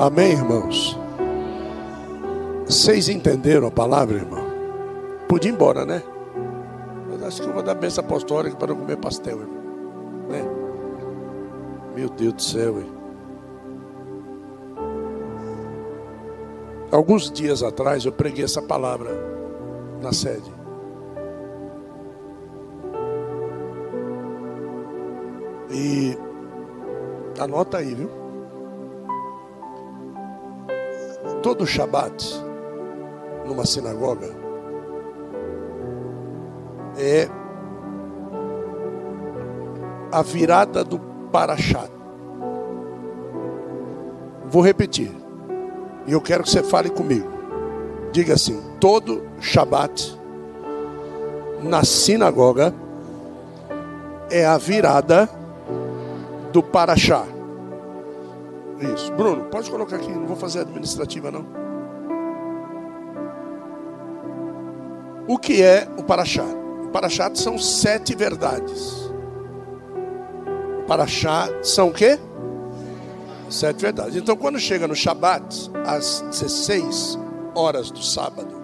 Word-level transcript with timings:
Amém, 0.00 0.32
irmãos? 0.32 0.98
Vocês 2.64 3.10
entenderam 3.10 3.66
a 3.66 3.70
palavra, 3.70 4.16
irmão? 4.16 4.42
Podia 5.28 5.50
ir 5.50 5.54
embora, 5.54 5.84
né? 5.84 6.02
Mas 7.10 7.22
acho 7.22 7.42
que 7.42 7.48
eu 7.48 7.52
vou 7.52 7.62
dar 7.62 7.74
bênção 7.74 8.02
apostólica 8.02 8.56
para 8.56 8.68
não 8.68 8.80
comer 8.80 8.96
pastel, 8.96 9.40
irmão. 9.40 9.62
Né? 10.30 10.42
Meu 11.94 12.08
Deus 12.08 12.32
do 12.32 12.40
céu, 12.40 12.80
hein? 12.80 12.90
Alguns 16.90 17.30
dias 17.30 17.62
atrás 17.62 18.06
eu 18.06 18.12
preguei 18.12 18.46
essa 18.46 18.62
palavra 18.62 19.10
na 20.00 20.14
sede. 20.14 20.50
E 25.70 26.16
anota 27.38 27.76
aí, 27.76 27.94
viu? 27.94 28.29
Todo 31.42 31.66
Shabat, 31.66 32.24
numa 33.46 33.64
sinagoga, 33.64 34.28
é 36.98 37.28
a 40.12 40.22
virada 40.22 40.84
do 40.84 40.98
Parashat. 41.32 41.90
Vou 44.48 44.62
repetir. 44.62 45.10
E 46.06 46.12
eu 46.12 46.20
quero 46.20 46.42
que 46.42 46.50
você 46.50 46.62
fale 46.62 46.90
comigo. 46.90 47.28
Diga 48.12 48.34
assim: 48.34 48.60
todo 48.80 49.22
Shabat 49.40 50.18
na 51.62 51.84
sinagoga 51.84 52.74
é 54.30 54.44
a 54.44 54.58
virada 54.58 55.28
do 56.52 56.62
Paraxá. 56.62 57.24
Isso. 58.80 59.12
Bruno, 59.12 59.44
pode 59.44 59.70
colocar 59.70 59.96
aqui, 59.96 60.10
não 60.10 60.26
vou 60.26 60.36
fazer 60.36 60.60
administrativa 60.60 61.30
não. 61.30 61.44
O 65.28 65.38
que 65.38 65.62
é 65.62 65.86
o 65.96 66.02
Paraxá? 66.02 66.44
O 66.44 66.88
Paraxá 66.88 67.30
são 67.34 67.58
sete 67.58 68.16
verdades. 68.16 69.10
O 70.80 70.84
Paraxá 70.86 71.48
são 71.62 71.88
o 71.88 71.92
quê? 71.92 72.18
Sete 73.50 73.82
verdades. 73.82 74.16
Então, 74.16 74.36
quando 74.36 74.58
chega 74.58 74.88
no 74.88 74.94
Shabat, 74.94 75.70
às 75.84 76.22
16 76.22 77.18
horas 77.54 77.90
do 77.90 78.02
sábado, 78.02 78.60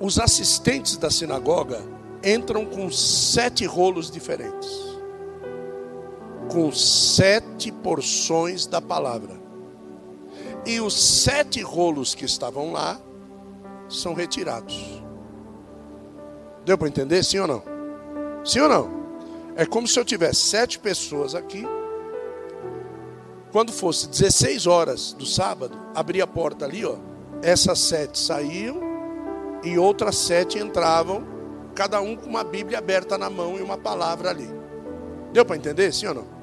os 0.00 0.18
assistentes 0.18 0.96
da 0.96 1.10
sinagoga 1.10 1.80
entram 2.24 2.64
com 2.64 2.90
sete 2.90 3.64
rolos 3.66 4.10
diferentes 4.10 4.91
com 6.52 6.70
sete 6.70 7.72
porções 7.72 8.66
da 8.66 8.80
palavra. 8.80 9.40
E 10.66 10.80
os 10.80 10.92
sete 10.94 11.62
rolos 11.62 12.14
que 12.14 12.26
estavam 12.26 12.72
lá 12.72 13.00
são 13.88 14.12
retirados. 14.12 15.02
Deu 16.64 16.76
para 16.76 16.88
entender, 16.88 17.24
sim 17.24 17.38
ou 17.38 17.46
não? 17.48 17.62
Sim 18.44 18.60
ou 18.60 18.68
não? 18.68 19.02
É 19.56 19.64
como 19.64 19.88
se 19.88 19.98
eu 19.98 20.04
tivesse 20.04 20.42
sete 20.42 20.78
pessoas 20.78 21.34
aqui. 21.34 21.66
Quando 23.50 23.72
fosse 23.72 24.08
16 24.08 24.66
horas 24.66 25.12
do 25.14 25.24
sábado, 25.24 25.76
abria 25.94 26.24
a 26.24 26.26
porta 26.26 26.66
ali, 26.66 26.84
ó. 26.84 26.96
Essas 27.42 27.78
sete 27.78 28.18
saíam 28.18 28.78
e 29.64 29.78
outras 29.78 30.16
sete 30.16 30.58
entravam, 30.58 31.24
cada 31.74 32.00
um 32.00 32.14
com 32.14 32.28
uma 32.28 32.44
Bíblia 32.44 32.78
aberta 32.78 33.16
na 33.16 33.30
mão 33.30 33.58
e 33.58 33.62
uma 33.62 33.78
palavra 33.78 34.30
ali. 34.30 34.48
Deu 35.32 35.44
para 35.44 35.56
entender, 35.56 35.92
sim 35.92 36.06
ou 36.06 36.14
não? 36.14 36.41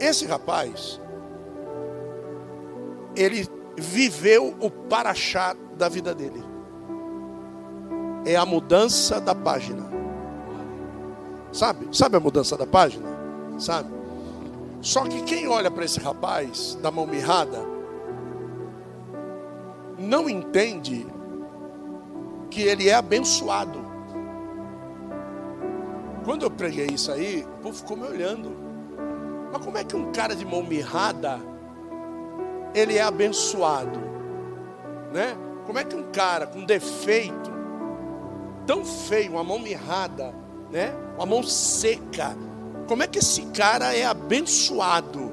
Esse 0.00 0.26
rapaz, 0.26 1.00
ele 3.16 3.48
viveu 3.76 4.54
o 4.60 4.70
paraxá 4.70 5.56
da 5.76 5.88
vida 5.88 6.14
dele. 6.14 6.42
É 8.24 8.36
a 8.36 8.44
mudança 8.44 9.20
da 9.20 9.34
página. 9.34 9.88
Sabe? 11.52 11.88
Sabe 11.96 12.16
a 12.16 12.20
mudança 12.20 12.56
da 12.56 12.66
página? 12.66 13.08
Sabe? 13.58 13.90
Só 14.80 15.04
que 15.04 15.22
quem 15.22 15.48
olha 15.48 15.70
para 15.70 15.84
esse 15.84 15.98
rapaz 15.98 16.78
da 16.80 16.90
mão 16.90 17.06
mirrada 17.06 17.64
não 19.98 20.28
entende 20.28 21.06
que 22.50 22.62
ele 22.62 22.88
é 22.88 22.94
abençoado. 22.94 23.80
Quando 26.24 26.44
eu 26.44 26.50
preguei 26.50 26.86
isso 26.86 27.10
aí, 27.10 27.42
o 27.42 27.62
povo 27.62 27.76
ficou 27.76 27.96
me 27.96 28.06
olhando. 28.06 28.67
Mas 29.52 29.64
como 29.64 29.78
é 29.78 29.84
que 29.84 29.96
um 29.96 30.12
cara 30.12 30.34
de 30.34 30.44
mão 30.44 30.62
mirrada 30.62 31.40
ele 32.74 32.96
é 32.96 33.02
abençoado, 33.02 33.98
né? 35.12 35.36
Como 35.66 35.78
é 35.78 35.84
que 35.84 35.96
um 35.96 36.10
cara 36.10 36.46
com 36.46 36.64
defeito 36.64 37.50
tão 38.66 38.84
feio, 38.84 39.32
uma 39.32 39.44
mão 39.44 39.58
mirrada, 39.58 40.34
né? 40.70 40.94
Uma 41.16 41.26
mão 41.26 41.42
seca, 41.42 42.36
como 42.86 43.02
é 43.02 43.06
que 43.06 43.18
esse 43.18 43.42
cara 43.46 43.94
é 43.94 44.04
abençoado? 44.04 45.32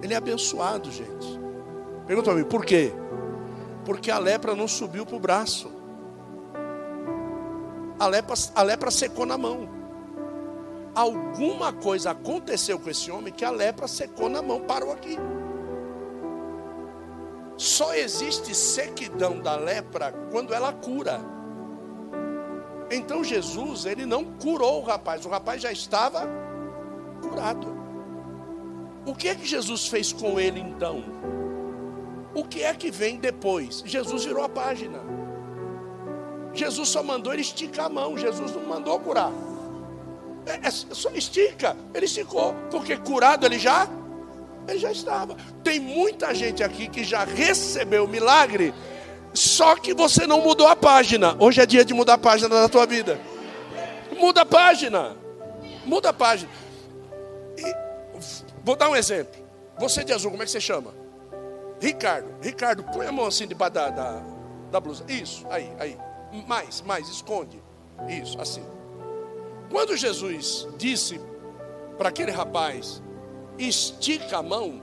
Ele 0.00 0.14
é 0.14 0.16
abençoado, 0.16 0.90
gente. 0.92 1.40
Pergunta 2.06 2.32
mim, 2.34 2.44
por 2.44 2.64
quê? 2.64 2.92
Porque 3.84 4.12
a 4.12 4.18
lepra 4.18 4.54
não 4.54 4.68
subiu 4.68 5.04
para 5.04 5.16
o 5.16 5.20
braço. 5.20 5.72
A 7.98 8.06
lepra, 8.06 8.34
a 8.54 8.62
lepra 8.62 8.90
secou 8.90 9.26
na 9.26 9.36
mão 9.36 9.68
alguma 10.96 11.74
coisa 11.74 12.12
aconteceu 12.12 12.78
com 12.78 12.88
esse 12.88 13.10
homem 13.10 13.30
que 13.30 13.44
a 13.44 13.50
lepra 13.50 13.86
secou 13.86 14.30
na 14.30 14.40
mão, 14.40 14.62
parou 14.62 14.90
aqui. 14.90 15.18
Só 17.58 17.94
existe 17.94 18.54
sequidão 18.54 19.38
da 19.38 19.56
lepra 19.56 20.12
quando 20.30 20.54
ela 20.54 20.72
cura. 20.72 21.20
Então 22.90 23.22
Jesus, 23.22 23.84
ele 23.84 24.06
não 24.06 24.24
curou 24.24 24.80
o 24.80 24.84
rapaz, 24.84 25.26
o 25.26 25.28
rapaz 25.28 25.60
já 25.60 25.70
estava 25.70 26.26
curado. 27.20 27.76
O 29.04 29.14
que 29.14 29.28
é 29.28 29.34
que 29.34 29.44
Jesus 29.44 29.86
fez 29.88 30.12
com 30.12 30.40
ele 30.40 30.60
então? 30.60 31.04
O 32.34 32.44
que 32.44 32.62
é 32.62 32.72
que 32.74 32.90
vem 32.90 33.18
depois? 33.18 33.82
Jesus 33.84 34.24
virou 34.24 34.44
a 34.44 34.48
página. 34.48 35.00
Jesus 36.54 36.88
só 36.88 37.02
mandou 37.02 37.32
ele 37.32 37.42
esticar 37.42 37.86
a 37.86 37.90
mão, 37.90 38.16
Jesus 38.16 38.52
não 38.54 38.62
mandou 38.62 38.98
curar. 38.98 39.32
É, 40.46 40.68
é, 40.68 40.70
só 40.70 41.10
estica. 41.10 41.76
Ele 41.92 42.06
esticou. 42.06 42.54
Porque 42.70 42.96
curado 42.96 43.44
ele 43.44 43.58
já, 43.58 43.88
ele 44.68 44.78
já 44.78 44.92
estava. 44.92 45.36
Tem 45.62 45.80
muita 45.80 46.34
gente 46.34 46.62
aqui 46.62 46.88
que 46.88 47.02
já 47.04 47.24
recebeu 47.24 48.04
o 48.04 48.08
milagre, 48.08 48.72
só 49.34 49.76
que 49.76 49.92
você 49.92 50.26
não 50.26 50.40
mudou 50.40 50.68
a 50.68 50.76
página. 50.76 51.36
Hoje 51.38 51.60
é 51.60 51.66
dia 51.66 51.84
de 51.84 51.92
mudar 51.92 52.14
a 52.14 52.18
página 52.18 52.48
da 52.48 52.68
tua 52.68 52.86
vida. 52.86 53.20
Muda 54.16 54.42
a 54.42 54.46
página. 54.46 55.16
Muda 55.84 56.10
a 56.10 56.12
página. 56.12 56.50
E, 57.58 57.74
vou 58.64 58.76
dar 58.76 58.88
um 58.88 58.96
exemplo. 58.96 59.44
Você 59.78 60.04
de 60.04 60.12
azul, 60.12 60.30
como 60.30 60.42
é 60.42 60.46
que 60.46 60.52
você 60.52 60.60
chama? 60.60 60.94
Ricardo. 61.80 62.28
Ricardo, 62.40 62.82
põe 62.84 63.06
a 63.06 63.12
mão 63.12 63.26
assim 63.26 63.46
debaixo 63.46 63.74
da, 63.74 63.90
da, 63.90 64.22
da 64.70 64.80
blusa. 64.80 65.04
Isso, 65.08 65.44
aí, 65.50 65.70
aí. 65.78 65.98
Mais, 66.46 66.80
mais, 66.80 67.08
esconde. 67.08 67.62
Isso, 68.08 68.40
assim. 68.40 68.64
Quando 69.70 69.96
Jesus 69.96 70.68
disse 70.76 71.20
para 71.98 72.08
aquele 72.08 72.30
rapaz, 72.30 73.02
estica 73.58 74.38
a 74.38 74.42
mão, 74.42 74.82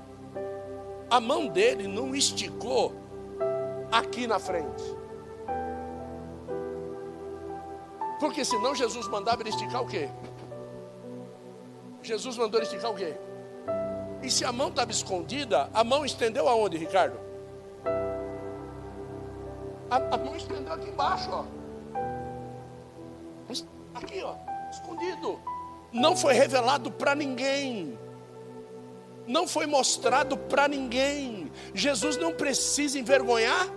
a 1.09 1.19
mão 1.19 1.47
dele 1.47 1.87
não 1.87 2.15
esticou 2.15 2.93
aqui 3.91 4.27
na 4.27 4.39
frente. 4.39 4.83
Porque 8.19 8.43
senão 8.43 8.75
Jesus 8.75 9.07
mandava 9.07 9.41
ele 9.41 9.49
esticar 9.49 9.81
o 9.81 9.87
quê? 9.87 10.09
Jesus 12.01 12.37
mandou 12.37 12.59
ele 12.59 12.67
esticar 12.67 12.91
o 12.91 12.95
quê? 12.95 13.15
E 14.21 14.29
se 14.29 14.43
a 14.43 14.51
mão 14.51 14.69
estava 14.69 14.91
escondida, 14.91 15.69
a 15.73 15.83
mão 15.83 16.05
estendeu 16.05 16.47
aonde, 16.47 16.77
Ricardo? 16.77 17.19
A, 19.89 19.97
a 19.97 20.17
mão 20.17 20.35
estendeu 20.35 20.73
aqui 20.73 20.89
embaixo, 20.89 21.29
ó. 21.31 21.45
Aqui, 23.95 24.23
ó 24.23 24.52
escondido. 24.73 25.39
Não 25.91 26.15
foi 26.15 26.33
revelado 26.33 26.91
para 26.91 27.13
ninguém. 27.13 27.97
Não 29.27 29.47
foi 29.47 29.65
mostrado 29.65 30.35
para 30.35 30.67
ninguém. 30.67 31.51
Jesus 31.73 32.17
não 32.17 32.33
precisa 32.33 32.99
envergonhar 32.99 33.69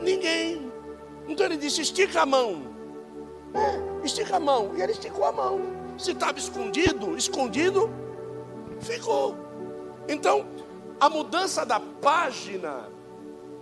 ninguém. 0.00 0.72
Então 1.28 1.46
ele 1.46 1.56
disse: 1.56 1.82
estica 1.82 2.22
a 2.22 2.26
mão. 2.26 2.62
É, 3.54 4.04
estica 4.06 4.36
a 4.36 4.40
mão. 4.40 4.72
E 4.76 4.82
ele 4.82 4.92
esticou 4.92 5.24
a 5.24 5.32
mão. 5.32 5.60
Se 5.98 6.10
estava 6.10 6.38
escondido, 6.38 7.16
escondido, 7.16 7.90
ficou. 8.80 9.36
Então, 10.08 10.44
a 10.98 11.08
mudança 11.08 11.64
da 11.64 11.78
página, 11.78 12.88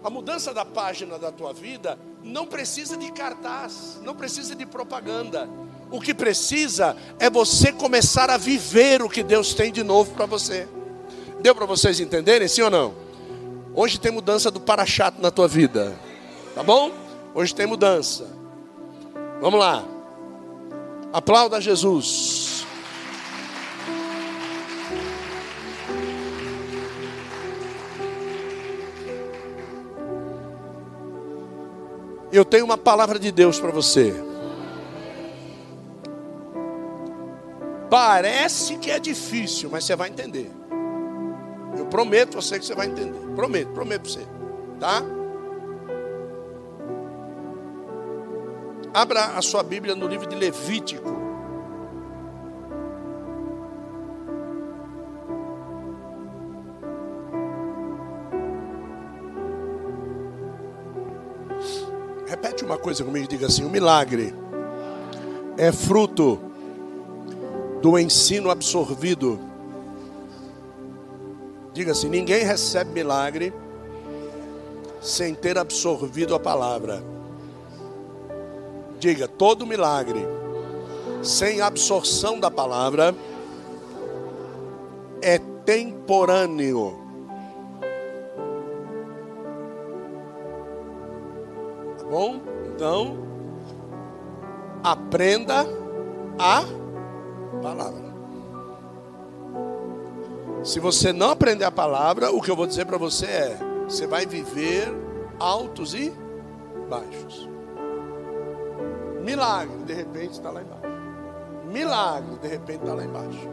a 0.02 0.08
mudança 0.08 0.54
da 0.54 0.64
página 0.64 1.18
da 1.18 1.30
tua 1.30 1.52
vida, 1.52 1.98
não 2.22 2.46
precisa 2.46 2.96
de 2.96 3.12
cartaz, 3.12 4.00
não 4.02 4.14
precisa 4.14 4.54
de 4.54 4.64
propaganda 4.64 5.48
O 5.92 6.00
que 6.00 6.14
precisa 6.14 6.96
é 7.18 7.28
você 7.28 7.70
começar 7.70 8.30
a 8.30 8.38
viver 8.38 9.02
o 9.02 9.10
que 9.10 9.22
Deus 9.22 9.52
tem 9.52 9.70
de 9.70 9.82
novo 9.82 10.14
para 10.14 10.24
você. 10.24 10.66
Deu 11.42 11.54
para 11.54 11.66
vocês 11.66 12.00
entenderem, 12.00 12.48
sim 12.48 12.62
ou 12.62 12.70
não? 12.70 12.94
Hoje 13.74 14.00
tem 14.00 14.10
mudança 14.10 14.50
do 14.50 14.58
para-chato 14.58 15.20
na 15.20 15.30
tua 15.30 15.46
vida. 15.46 15.94
Tá 16.54 16.62
bom? 16.62 16.90
Hoje 17.34 17.54
tem 17.54 17.66
mudança. 17.66 18.26
Vamos 19.38 19.60
lá. 19.60 19.84
Aplauda 21.12 21.60
Jesus. 21.60 22.64
Eu 32.32 32.46
tenho 32.46 32.64
uma 32.64 32.78
palavra 32.78 33.18
de 33.18 33.30
Deus 33.30 33.60
para 33.60 33.70
você. 33.70 34.31
Parece 38.12 38.76
que 38.76 38.90
é 38.90 38.98
difícil, 38.98 39.70
mas 39.72 39.84
você 39.84 39.96
vai 39.96 40.10
entender. 40.10 40.50
Eu 41.78 41.86
prometo 41.86 42.34
você 42.34 42.58
que 42.58 42.66
você 42.66 42.74
vai 42.74 42.86
entender. 42.86 43.18
Prometo, 43.34 43.70
prometo 43.70 44.06
você. 44.06 44.20
Tá? 44.78 45.02
Abra 48.92 49.24
a 49.38 49.40
sua 49.40 49.62
Bíblia 49.62 49.94
no 49.94 50.06
livro 50.06 50.26
de 50.26 50.36
Levítico. 50.36 51.10
Repete 62.26 62.62
uma 62.62 62.76
coisa 62.76 63.02
comigo, 63.02 63.26
diga 63.26 63.46
assim: 63.46 63.64
o 63.64 63.70
milagre 63.70 64.34
é 65.56 65.72
fruto 65.72 66.51
do 67.82 67.98
ensino 67.98 68.48
absorvido. 68.48 69.38
Diga 71.74 71.92
assim: 71.92 72.08
ninguém 72.08 72.44
recebe 72.44 72.92
milagre 72.92 73.52
sem 75.00 75.34
ter 75.34 75.58
absorvido 75.58 76.34
a 76.34 76.40
palavra. 76.40 77.02
Diga: 79.00 79.26
todo 79.26 79.66
milagre 79.66 80.24
sem 81.22 81.60
absorção 81.60 82.38
da 82.38 82.50
palavra 82.50 83.14
é 85.20 85.38
temporâneo. 85.64 86.98
Tá 91.98 92.04
bom? 92.04 92.40
Então, 92.74 93.16
aprenda 94.82 95.66
a 96.38 96.81
palavra. 97.62 98.12
Se 100.64 100.78
você 100.78 101.12
não 101.12 101.30
aprender 101.30 101.64
a 101.64 101.70
palavra, 101.70 102.30
o 102.30 102.40
que 102.40 102.50
eu 102.50 102.56
vou 102.56 102.66
dizer 102.66 102.84
para 102.86 102.98
você 102.98 103.26
é: 103.26 103.58
você 103.88 104.06
vai 104.06 104.26
viver 104.26 104.92
altos 105.38 105.94
e 105.94 106.12
baixos. 106.88 107.48
Milagre, 109.22 109.84
de 109.84 109.94
repente 109.94 110.32
está 110.32 110.50
lá 110.50 110.62
embaixo. 110.62 110.82
Milagre, 111.72 112.38
de 112.38 112.48
repente 112.48 112.80
está 112.82 112.94
lá 112.94 113.04
embaixo. 113.04 113.48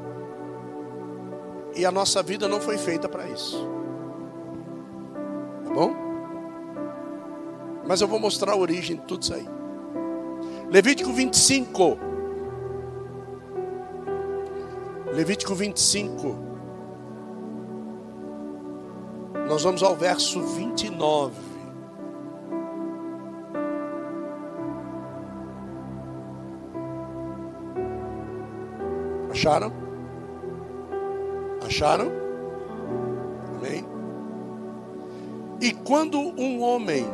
E 1.76 1.86
a 1.86 1.92
nossa 1.92 2.22
vida 2.24 2.48
não 2.48 2.60
foi 2.60 2.78
feita 2.78 3.08
para 3.08 3.28
isso. 3.28 3.58
Tá 5.64 5.74
bom? 5.74 5.96
Mas 7.88 8.02
eu 8.02 8.08
vou 8.08 8.20
mostrar 8.20 8.54
a 8.54 8.56
origem 8.56 8.98
de 8.98 9.04
tudo 9.04 9.24
isso 9.24 9.34
aí. 9.34 9.48
Levítico 10.70 11.12
25. 11.12 12.09
Levítico 15.20 15.54
25. 15.54 16.34
Nós 19.50 19.62
vamos 19.64 19.84
ao 19.84 19.94
verso 19.94 20.42
29. 20.42 21.34
Acharam? 29.30 29.74
Acharam? 31.66 32.10
Amém? 33.58 33.86
E 35.60 35.74
quando 35.74 36.18
um 36.18 36.62
homem 36.62 37.06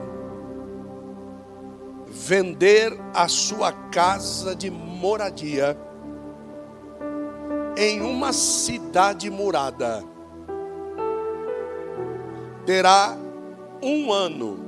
vender 2.05 2.95
a 3.15 3.27
sua 3.27 3.71
casa 3.71 4.55
de 4.55 4.69
moradia 4.69 5.75
em 7.77 8.01
uma 8.01 8.31
cidade 8.31 9.29
murada, 9.29 10.03
terá 12.65 13.17
um 13.81 14.11
ano 14.11 14.59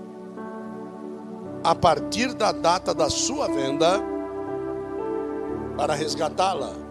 a 1.63 1.73
partir 1.73 2.33
da 2.33 2.51
data 2.51 2.93
da 2.93 3.09
sua 3.09 3.47
venda 3.47 4.01
para 5.75 5.93
resgatá-la 5.93 6.87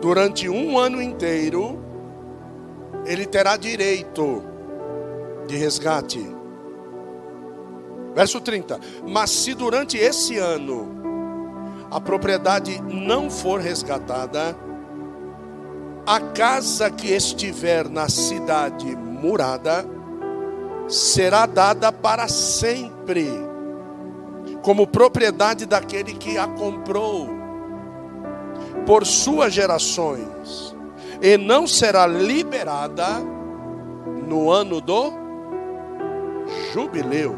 durante 0.00 0.48
um 0.48 0.78
ano 0.78 1.00
inteiro, 1.00 1.78
ele 3.04 3.26
terá 3.26 3.56
direito 3.56 4.42
de 5.46 5.56
resgate. 5.56 6.24
Verso 8.14 8.40
30. 8.40 8.80
Mas 9.06 9.30
se 9.30 9.54
durante 9.54 9.96
esse 9.96 10.38
ano 10.38 10.88
a 11.90 12.00
propriedade 12.00 12.80
não 12.82 13.28
for 13.28 13.60
resgatada, 13.60 14.56
a 16.06 16.20
casa 16.20 16.90
que 16.90 17.08
estiver 17.08 17.88
na 17.88 18.08
cidade 18.08 18.96
murada 18.96 19.84
será 20.88 21.46
dada 21.46 21.92
para 21.92 22.28
sempre, 22.28 23.28
como 24.62 24.86
propriedade 24.86 25.66
daquele 25.66 26.14
que 26.14 26.38
a 26.38 26.46
comprou 26.46 27.28
por 28.86 29.04
suas 29.04 29.52
gerações, 29.52 30.74
e 31.20 31.36
não 31.36 31.66
será 31.66 32.06
liberada 32.06 33.20
no 34.26 34.50
ano 34.50 34.80
do 34.80 35.12
jubileu. 36.72 37.36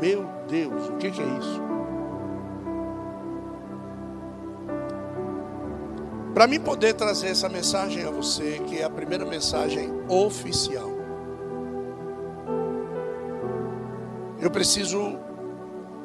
Meu 0.00 0.26
Deus, 0.48 0.88
o 0.88 0.92
que, 0.96 1.06
é 1.06 1.10
isso? 1.10 1.65
Para 6.36 6.46
mim 6.46 6.60
poder 6.60 6.92
trazer 6.92 7.28
essa 7.28 7.48
mensagem 7.48 8.04
a 8.04 8.10
você, 8.10 8.60
que 8.66 8.76
é 8.76 8.84
a 8.84 8.90
primeira 8.90 9.24
mensagem 9.24 9.90
oficial, 10.06 10.90
eu 14.38 14.50
preciso 14.50 15.18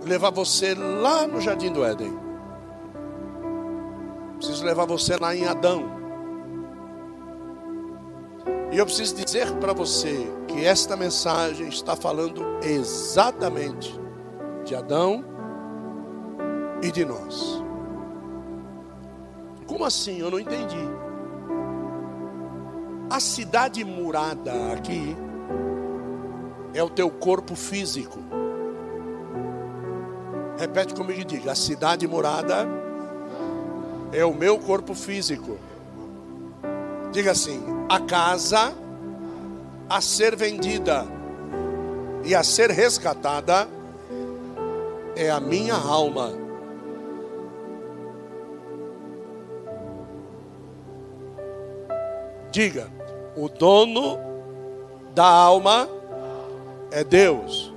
levar 0.05 0.29
você 0.29 0.73
lá 0.73 1.27
no 1.27 1.41
Jardim 1.41 1.73
do 1.73 1.83
Éden. 1.83 2.17
Preciso 4.37 4.63
levar 4.63 4.85
você 4.85 5.17
lá 5.17 5.35
em 5.35 5.45
Adão. 5.45 5.83
E 8.71 8.77
eu 8.77 8.85
preciso 8.85 9.13
dizer 9.13 9.51
para 9.55 9.73
você 9.73 10.31
que 10.47 10.63
esta 10.63 10.95
mensagem 10.95 11.67
está 11.67 11.93
falando 11.93 12.41
exatamente 12.63 13.99
de 14.63 14.75
Adão 14.75 15.25
e 16.81 16.89
de 16.89 17.03
nós. 17.03 17.61
Como 19.65 19.85
assim? 19.85 20.19
Eu 20.19 20.31
não 20.31 20.39
entendi. 20.39 20.87
A 23.09 23.19
cidade 23.19 23.83
murada 23.83 24.71
aqui 24.73 25.15
é 26.73 26.81
o 26.81 26.89
teu 26.89 27.09
corpo 27.09 27.55
físico. 27.55 28.19
Repete 30.57 30.93
comigo 30.93 31.19
e 31.19 31.25
diga: 31.25 31.51
a 31.51 31.55
cidade 31.55 32.07
murada 32.07 32.67
é 34.11 34.23
o 34.23 34.33
meu 34.33 34.59
corpo 34.59 34.93
físico. 34.93 35.57
Diga 37.11 37.31
assim: 37.31 37.61
a 37.89 37.99
casa 37.99 38.73
a 39.89 39.99
ser 39.99 40.35
vendida 40.35 41.05
e 42.23 42.33
a 42.33 42.43
ser 42.43 42.69
resgatada 42.69 43.67
é 45.15 45.29
a 45.29 45.39
minha 45.39 45.75
alma. 45.75 46.40
Diga: 52.51 52.91
o 53.35 53.47
dono 53.47 54.19
da 55.13 55.25
alma 55.25 55.87
é 56.91 57.03
Deus, 57.03 57.73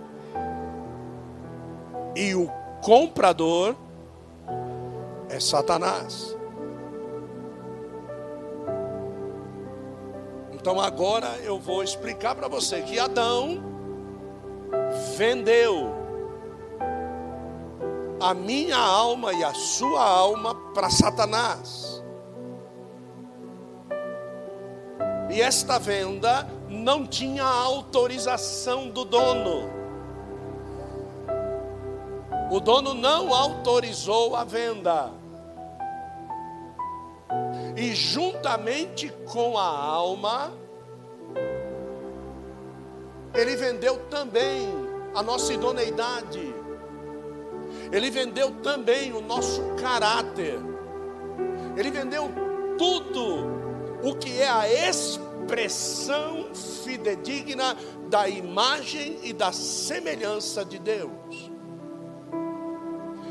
e 2.16 2.34
o 2.34 2.48
comprador 2.82 3.76
é 5.28 5.38
Satanás. 5.38 6.36
Então 10.52 10.80
agora 10.80 11.36
eu 11.44 11.58
vou 11.58 11.82
explicar 11.82 12.34
para 12.34 12.48
você 12.48 12.80
que 12.80 12.98
Adão 12.98 13.62
vendeu 15.16 15.94
a 18.20 18.32
minha 18.32 18.78
alma 18.78 19.34
e 19.34 19.44
a 19.44 19.52
sua 19.52 20.02
alma 20.02 20.54
para 20.72 20.88
Satanás. 20.88 21.93
E 25.34 25.42
esta 25.42 25.80
venda 25.80 26.48
não 26.68 27.04
tinha 27.04 27.42
autorização 27.42 28.88
do 28.88 29.04
dono. 29.04 29.68
O 32.52 32.60
dono 32.60 32.94
não 32.94 33.34
autorizou 33.34 34.36
a 34.36 34.44
venda. 34.44 35.10
E 37.76 37.92
juntamente 37.96 39.12
com 39.26 39.58
a 39.58 39.66
alma, 39.66 40.52
ele 43.34 43.56
vendeu 43.56 43.98
também 44.08 44.68
a 45.16 45.20
nossa 45.20 45.52
idoneidade. 45.52 46.54
Ele 47.90 48.08
vendeu 48.08 48.52
também 48.62 49.12
o 49.12 49.20
nosso 49.20 49.60
caráter. 49.82 50.60
Ele 51.76 51.90
vendeu 51.90 52.30
tudo 52.78 53.64
o 54.04 54.14
que 54.14 54.40
é 54.40 54.48
a 54.48 54.68
expressão 54.88 56.54
fidedigna 56.54 57.76
da 58.08 58.28
imagem 58.28 59.18
e 59.22 59.32
da 59.32 59.50
semelhança 59.50 60.64
de 60.64 60.78
Deus. 60.78 61.50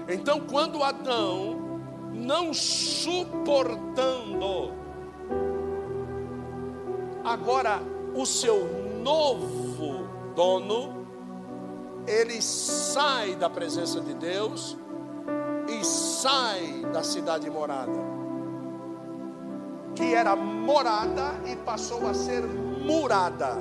Então, 0.09 0.41
quando 0.41 0.83
Adão, 0.83 1.79
não 2.11 2.53
suportando 2.53 3.73
agora 7.23 7.79
o 8.15 8.25
seu 8.25 8.67
novo 9.01 10.07
dono, 10.35 11.07
ele 12.07 12.41
sai 12.41 13.35
da 13.35 13.49
presença 13.49 14.01
de 14.01 14.13
Deus 14.13 14.77
e 15.69 15.85
sai 15.85 16.81
da 16.91 17.01
cidade 17.03 17.49
morada, 17.49 18.12
que 19.95 20.13
era 20.13 20.35
morada 20.35 21.33
e 21.45 21.55
passou 21.55 22.07
a 22.07 22.13
ser 22.13 22.43
murada. 22.43 23.57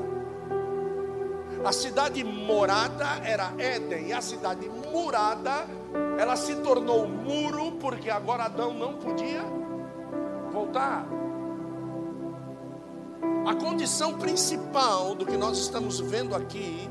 A 1.65 1.73
cidade 1.73 2.25
morada 2.25 3.21
era 3.23 3.53
Éden, 3.57 4.09
e 4.09 4.13
a 4.13 4.21
cidade 4.21 4.69
murada, 4.69 5.67
ela 6.19 6.35
se 6.35 6.57
tornou 6.57 7.07
muro, 7.07 7.73
porque 7.73 8.11
agora 8.11 8.45
Adão 8.45 8.75
não 8.75 8.95
podia 8.95 9.45
voltar. 10.53 11.07
A 13.47 13.55
condição 13.55 14.19
principal 14.19 15.15
do 15.15 15.25
que 15.25 15.37
nós 15.37 15.59
estamos 15.59 16.01
vendo 16.01 16.35
aqui 16.35 16.89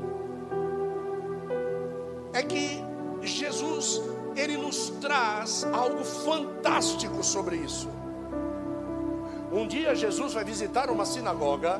é 2.32 2.42
que 2.42 2.82
Jesus, 3.20 4.02
ele 4.34 4.56
nos 4.56 4.90
traz 5.00 5.64
algo 5.64 6.02
fantástico 6.02 7.22
sobre 7.22 7.56
isso. 7.56 7.88
Um 9.52 9.66
dia 9.66 9.94
Jesus 9.94 10.32
vai 10.32 10.44
visitar 10.44 10.88
uma 10.88 11.04
sinagoga 11.04 11.78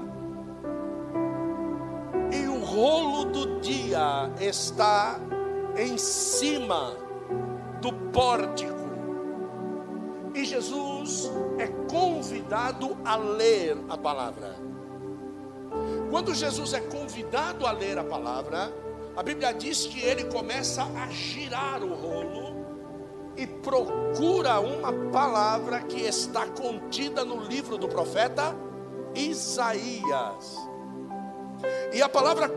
e 2.31 2.47
o 2.47 2.63
rolo 2.63 3.25
do 3.25 3.61
dia 3.61 4.31
está 4.39 5.19
em 5.75 5.97
cima 5.97 6.95
do 7.81 7.91
pórtico. 8.13 8.83
E 10.35 10.45
Jesus 10.45 11.31
é 11.59 11.67
convidado 11.91 12.95
a 13.07 13.17
ler 13.17 13.79
a 13.89 13.97
palavra. 13.97 14.55
Quando 16.11 16.35
Jesus 16.35 16.75
é 16.75 16.81
convidado 16.81 17.67
a 17.67 17.73
ler 17.73 17.97
a 17.97 18.05
palavra, 18.05 18.71
a 19.17 19.23
Bíblia 19.23 19.55
diz 19.55 19.87
que 19.87 20.01
ele 20.01 20.25
começa 20.25 20.83
a 20.83 21.09
girar 21.09 21.83
o 21.83 21.95
rolo 21.95 22.42
e 23.37 23.47
procura 23.47 24.61
uma 24.61 24.93
palavra 25.11 25.81
que 25.81 26.03
está 26.03 26.47
contida 26.47 27.25
no 27.25 27.43
livro 27.45 27.79
do 27.79 27.89
profeta 27.89 28.55
Isaías. 29.15 30.57
E 31.93 32.03
a 32.03 32.09
palavra 32.09 32.49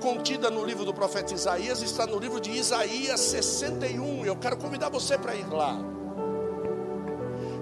contida 0.00 0.50
no 0.50 0.64
livro 0.64 0.84
do 0.84 0.92
profeta 0.92 1.32
Isaías 1.32 1.80
está 1.82 2.06
no 2.06 2.18
livro 2.18 2.40
de 2.40 2.50
Isaías 2.50 3.20
61. 3.20 4.26
Eu 4.26 4.36
quero 4.36 4.56
convidar 4.56 4.88
você 4.88 5.16
para 5.16 5.34
ir 5.34 5.48
lá. 5.48 5.78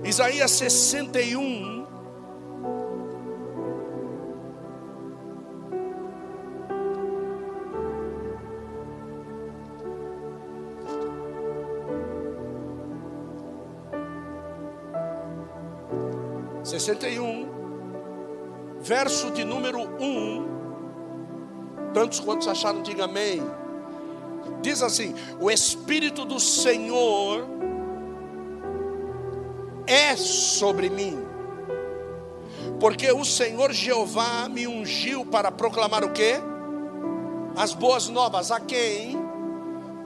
Isaías 0.02 0.50
61. 0.50 1.79
Sessenta 16.80 17.06
e 17.10 17.20
um, 17.20 17.46
verso 18.80 19.30
de 19.32 19.44
número 19.44 19.80
um, 20.02 20.46
tantos 21.92 22.20
quantos 22.20 22.48
acharam, 22.48 22.80
diga 22.80 23.04
amém. 23.04 23.42
Diz 24.62 24.82
assim: 24.82 25.14
O 25.38 25.50
Espírito 25.50 26.24
do 26.24 26.40
Senhor 26.40 27.46
é 29.86 30.16
sobre 30.16 30.88
mim, 30.88 31.22
porque 32.80 33.12
o 33.12 33.26
Senhor 33.26 33.72
Jeová 33.72 34.48
me 34.48 34.66
ungiu 34.66 35.26
para 35.26 35.52
proclamar 35.52 36.02
o 36.02 36.12
que? 36.12 36.32
As 37.58 37.74
boas 37.74 38.08
novas 38.08 38.50
a 38.50 38.58
quem? 38.58 39.18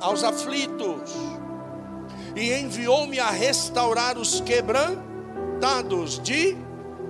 Aos 0.00 0.24
aflitos, 0.24 1.14
e 2.34 2.52
enviou-me 2.52 3.20
a 3.20 3.30
restaurar 3.30 4.18
os 4.18 4.40
quebrantados 4.40 6.18
de 6.18 6.63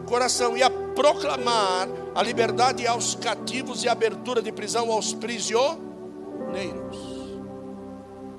coração 0.05 0.57
e 0.57 0.63
a 0.63 0.71
proclamar 0.71 1.89
a 2.15 2.23
liberdade 2.23 2.87
aos 2.87 3.15
cativos 3.15 3.83
e 3.83 3.89
a 3.89 3.93
abertura 3.93 4.41
de 4.41 4.53
prisão 4.53 4.93
aos 4.93 5.13
prisioneiros. 5.13 7.15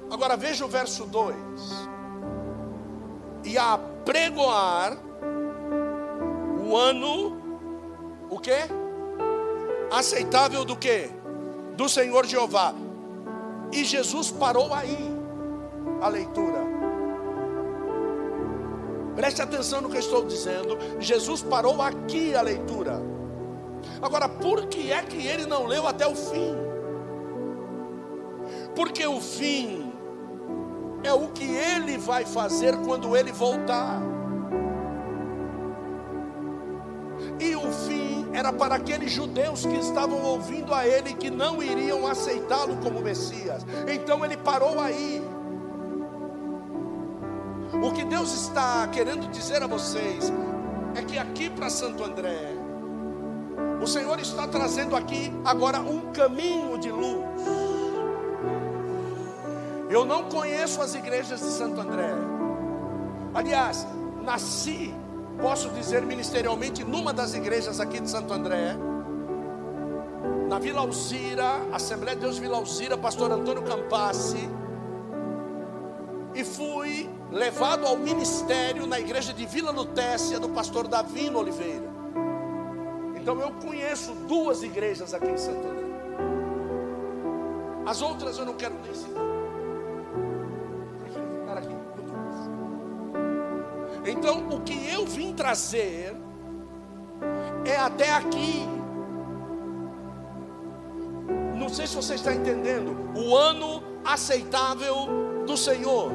Agora 0.10 0.38
veja 0.38 0.66
o 0.66 0.68
verso 0.68 1.06
2. 1.06 1.36
E 3.44 3.58
a 3.58 3.78
pregoar 4.06 4.98
o 6.66 6.76
ano, 6.76 7.38
o 8.30 8.40
que? 8.40 8.58
Aceitável 9.92 10.66
do 10.66 10.76
que? 10.76 11.10
Do 11.76 11.90
Senhor 11.90 12.26
Jeová. 12.26 12.74
E 13.72 13.84
Jesus 13.84 14.32
parou 14.32 14.74
aí 14.74 14.98
a 16.02 16.08
leitura. 16.08 16.75
Preste 19.16 19.42
atenção 19.42 19.82
no 19.82 19.90
que 19.90 19.96
eu 19.96 20.02
estou 20.02 20.26
dizendo. 20.26 20.78
Jesus 21.00 21.42
parou 21.42 21.82
aqui 21.82 22.36
a 22.36 22.42
leitura. 22.42 23.02
Agora, 24.02 24.28
por 24.28 24.66
que 24.68 24.92
é 24.92 25.02
que 25.04 25.26
ele 25.26 25.46
não 25.46 25.66
leu 25.66 25.88
até 25.88 26.06
o 26.06 26.16
fim? 26.16 26.56
Porque 28.76 29.06
o 29.08 29.22
fim 29.22 29.94
é 31.04 31.14
o 31.14 31.30
que 31.30 31.46
ele 31.46 31.98
vai 31.98 32.26
fazer 32.26 32.76
quando 32.78 33.16
ele 33.16 33.32
voltar. 33.32 34.02
E 37.40 37.56
o 37.56 37.72
fim 37.72 38.28
era 38.34 38.52
para 38.52 38.76
aqueles 38.76 39.12
judeus 39.12 39.66
que 39.66 39.76
estavam 39.78 40.22
ouvindo 40.24 40.74
a 40.74 40.86
ele 40.86 41.14
que 41.14 41.30
não 41.30 41.64
iriam 41.64 42.06
aceitá-lo 42.06 42.76
como 42.78 43.00
Messias. 43.02 43.66
Então 43.88 44.26
ele 44.26 44.36
parou 44.36 44.80
aí. 44.80 45.22
O 47.84 47.92
que 47.92 48.04
Deus 48.04 48.34
está 48.34 48.88
querendo 48.88 49.30
dizer 49.30 49.62
a 49.64 49.68
vocês 49.68 50.32
é 50.96 51.02
que 51.02 51.18
aqui 51.18 51.50
para 51.50 51.70
Santo 51.70 52.04
André, 52.04 52.54
o 53.82 53.88
Senhor 53.88 54.20
está 54.20 54.48
trazendo 54.48 54.96
aqui 54.96 55.32
agora 55.44 55.80
um 55.80 56.12
caminho 56.12 56.78
de 56.78 56.92
luz. 56.92 57.24
Eu 59.90 60.04
não 60.06 60.24
conheço 60.24 60.82
as 60.82 60.96
igrejas 60.96 61.40
de 61.40 61.48
Santo 61.48 61.80
André. 61.80 62.12
Aliás, 63.34 63.86
nasci, 64.24 64.94
posso 65.40 65.70
dizer 65.70 66.02
ministerialmente, 66.02 66.84
numa 66.84 67.14
das 67.14 67.34
igrejas 67.34 67.80
aqui 67.80 68.00
de 68.00 68.10
Santo 68.10 68.34
André. 68.34 68.76
Na 70.50 70.58
Vila 70.60 70.82
Alzira, 70.82 71.62
Assembleia 71.72 72.16
de 72.16 72.22
Deus 72.22 72.38
Vila 72.38 72.58
Alzira, 72.58 72.98
pastor 72.98 73.32
Antônio 73.32 73.64
Campassi. 73.64 74.50
Fui 76.54 77.10
levado 77.32 77.86
ao 77.86 77.98
ministério 77.98 78.86
na 78.86 79.00
igreja 79.00 79.34
de 79.34 79.46
Vila 79.46 79.72
Lutécia 79.72 80.40
do 80.40 80.50
pastor 80.50 80.88
Davino 80.88 81.40
Oliveira. 81.40 81.90
Então 83.16 83.40
eu 83.42 83.52
conheço 83.54 84.14
duas 84.28 84.64
igrejas 84.64 85.14
aqui 85.14 85.28
em 85.28 85.38
Santo 85.38 85.68
André. 85.68 85.86
As 87.86 88.02
outras 88.02 88.38
eu 88.38 88.46
não 88.46 88.54
quero 88.54 88.76
nem 88.84 88.94
citar. 88.94 89.26
Então, 94.06 94.48
o 94.50 94.62
que 94.62 94.88
eu 94.92 95.04
vim 95.06 95.34
trazer 95.34 96.16
é 97.66 97.76
até 97.76 98.12
aqui. 98.12 98.68
Não 101.56 101.70
sei 101.70 101.88
se 101.88 101.96
você 101.96 102.14
está 102.14 102.32
entendendo. 102.34 102.96
O 103.16 103.36
ano 103.36 103.82
aceitável 104.04 105.44
do 105.48 105.58
Senhor. 105.58 106.12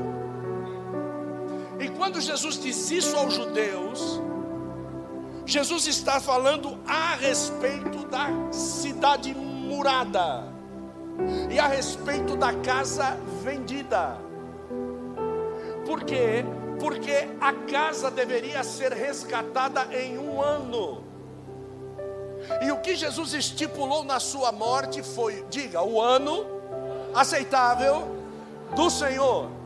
Quando 2.01 2.19
Jesus 2.19 2.59
diz 2.59 2.91
isso 2.91 3.15
aos 3.15 3.35
judeus, 3.35 4.23
Jesus 5.45 5.87
está 5.87 6.19
falando 6.19 6.81
a 6.87 7.15
respeito 7.15 8.07
da 8.07 8.51
cidade 8.51 9.35
murada 9.35 10.51
e 11.51 11.59
a 11.59 11.67
respeito 11.67 12.39
da 12.39 12.55
casa 12.55 13.19
vendida. 13.43 14.17
Por 15.85 16.03
quê? 16.05 16.43
Porque 16.79 17.29
a 17.39 17.53
casa 17.71 18.11
deveria 18.11 18.65
ser 18.65 18.95
resgatada 18.95 19.87
em 19.95 20.17
um 20.17 20.41
ano. 20.41 21.05
E 22.63 22.73
o 22.73 22.81
que 22.81 22.97
Jesus 22.97 23.35
estipulou 23.35 24.05
na 24.05 24.19
sua 24.19 24.51
morte 24.51 25.03
foi, 25.03 25.45
diga, 25.51 25.83
o 25.83 26.01
ano 26.01 26.47
aceitável 27.15 28.17
do 28.75 28.89
Senhor. 28.89 29.60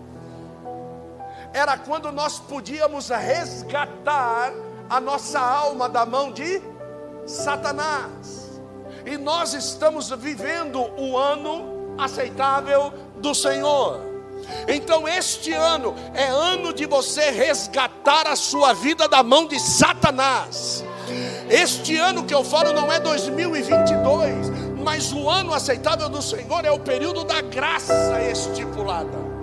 Era 1.54 1.78
quando 1.78 2.10
nós 2.10 2.40
podíamos 2.40 3.10
resgatar 3.10 4.52
a 4.90 5.00
nossa 5.00 5.38
alma 5.38 5.88
da 5.88 6.04
mão 6.04 6.32
de 6.32 6.60
Satanás. 7.24 8.60
E 9.06 9.16
nós 9.16 9.54
estamos 9.54 10.10
vivendo 10.10 10.80
o 10.98 11.16
ano 11.16 11.94
aceitável 11.96 12.92
do 13.18 13.32
Senhor. 13.36 14.00
Então, 14.66 15.06
este 15.06 15.52
ano 15.52 15.94
é 16.12 16.24
ano 16.26 16.74
de 16.74 16.86
você 16.86 17.30
resgatar 17.30 18.26
a 18.26 18.34
sua 18.34 18.72
vida 18.72 19.06
da 19.06 19.22
mão 19.22 19.46
de 19.46 19.60
Satanás. 19.60 20.84
Este 21.48 21.96
ano 21.96 22.24
que 22.24 22.34
eu 22.34 22.42
falo 22.42 22.72
não 22.72 22.92
é 22.92 22.98
2022, 22.98 24.50
mas 24.82 25.12
o 25.12 25.30
ano 25.30 25.54
aceitável 25.54 26.08
do 26.08 26.20
Senhor 26.20 26.64
é 26.64 26.70
o 26.72 26.80
período 26.80 27.22
da 27.22 27.40
graça 27.40 28.20
estipulada. 28.20 29.33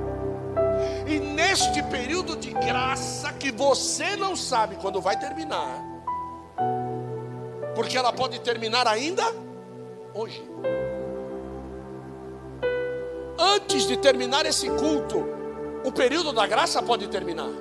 Neste 1.52 1.84
período 1.84 2.38
de 2.38 2.52
graça 2.52 3.34
que 3.34 3.52
você 3.52 4.16
não 4.16 4.38
sabe 4.38 4.78
quando 4.78 5.02
vai 5.02 5.20
terminar, 5.20 5.84
porque 7.76 7.98
ela 7.98 8.14
pode 8.14 8.40
terminar 8.40 8.88
ainda 8.88 9.22
hoje. 10.14 10.42
Antes 13.38 13.86
de 13.86 13.98
terminar 13.98 14.46
esse 14.46 14.70
culto, 14.70 15.26
o 15.84 15.92
período 15.92 16.32
da 16.32 16.48
graça 16.48 16.82
pode 16.82 17.10
terminar. 17.10 17.52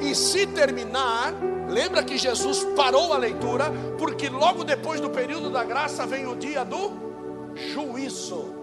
E 0.00 0.12
se 0.12 0.48
terminar, 0.48 1.32
lembra 1.68 2.02
que 2.02 2.18
Jesus 2.18 2.64
parou 2.74 3.12
a 3.12 3.18
leitura, 3.18 3.66
porque 4.00 4.28
logo 4.28 4.64
depois 4.64 5.00
do 5.00 5.10
período 5.10 5.48
da 5.48 5.62
graça 5.62 6.04
vem 6.04 6.26
o 6.26 6.34
dia 6.34 6.64
do 6.64 6.90
juízo. 7.54 8.55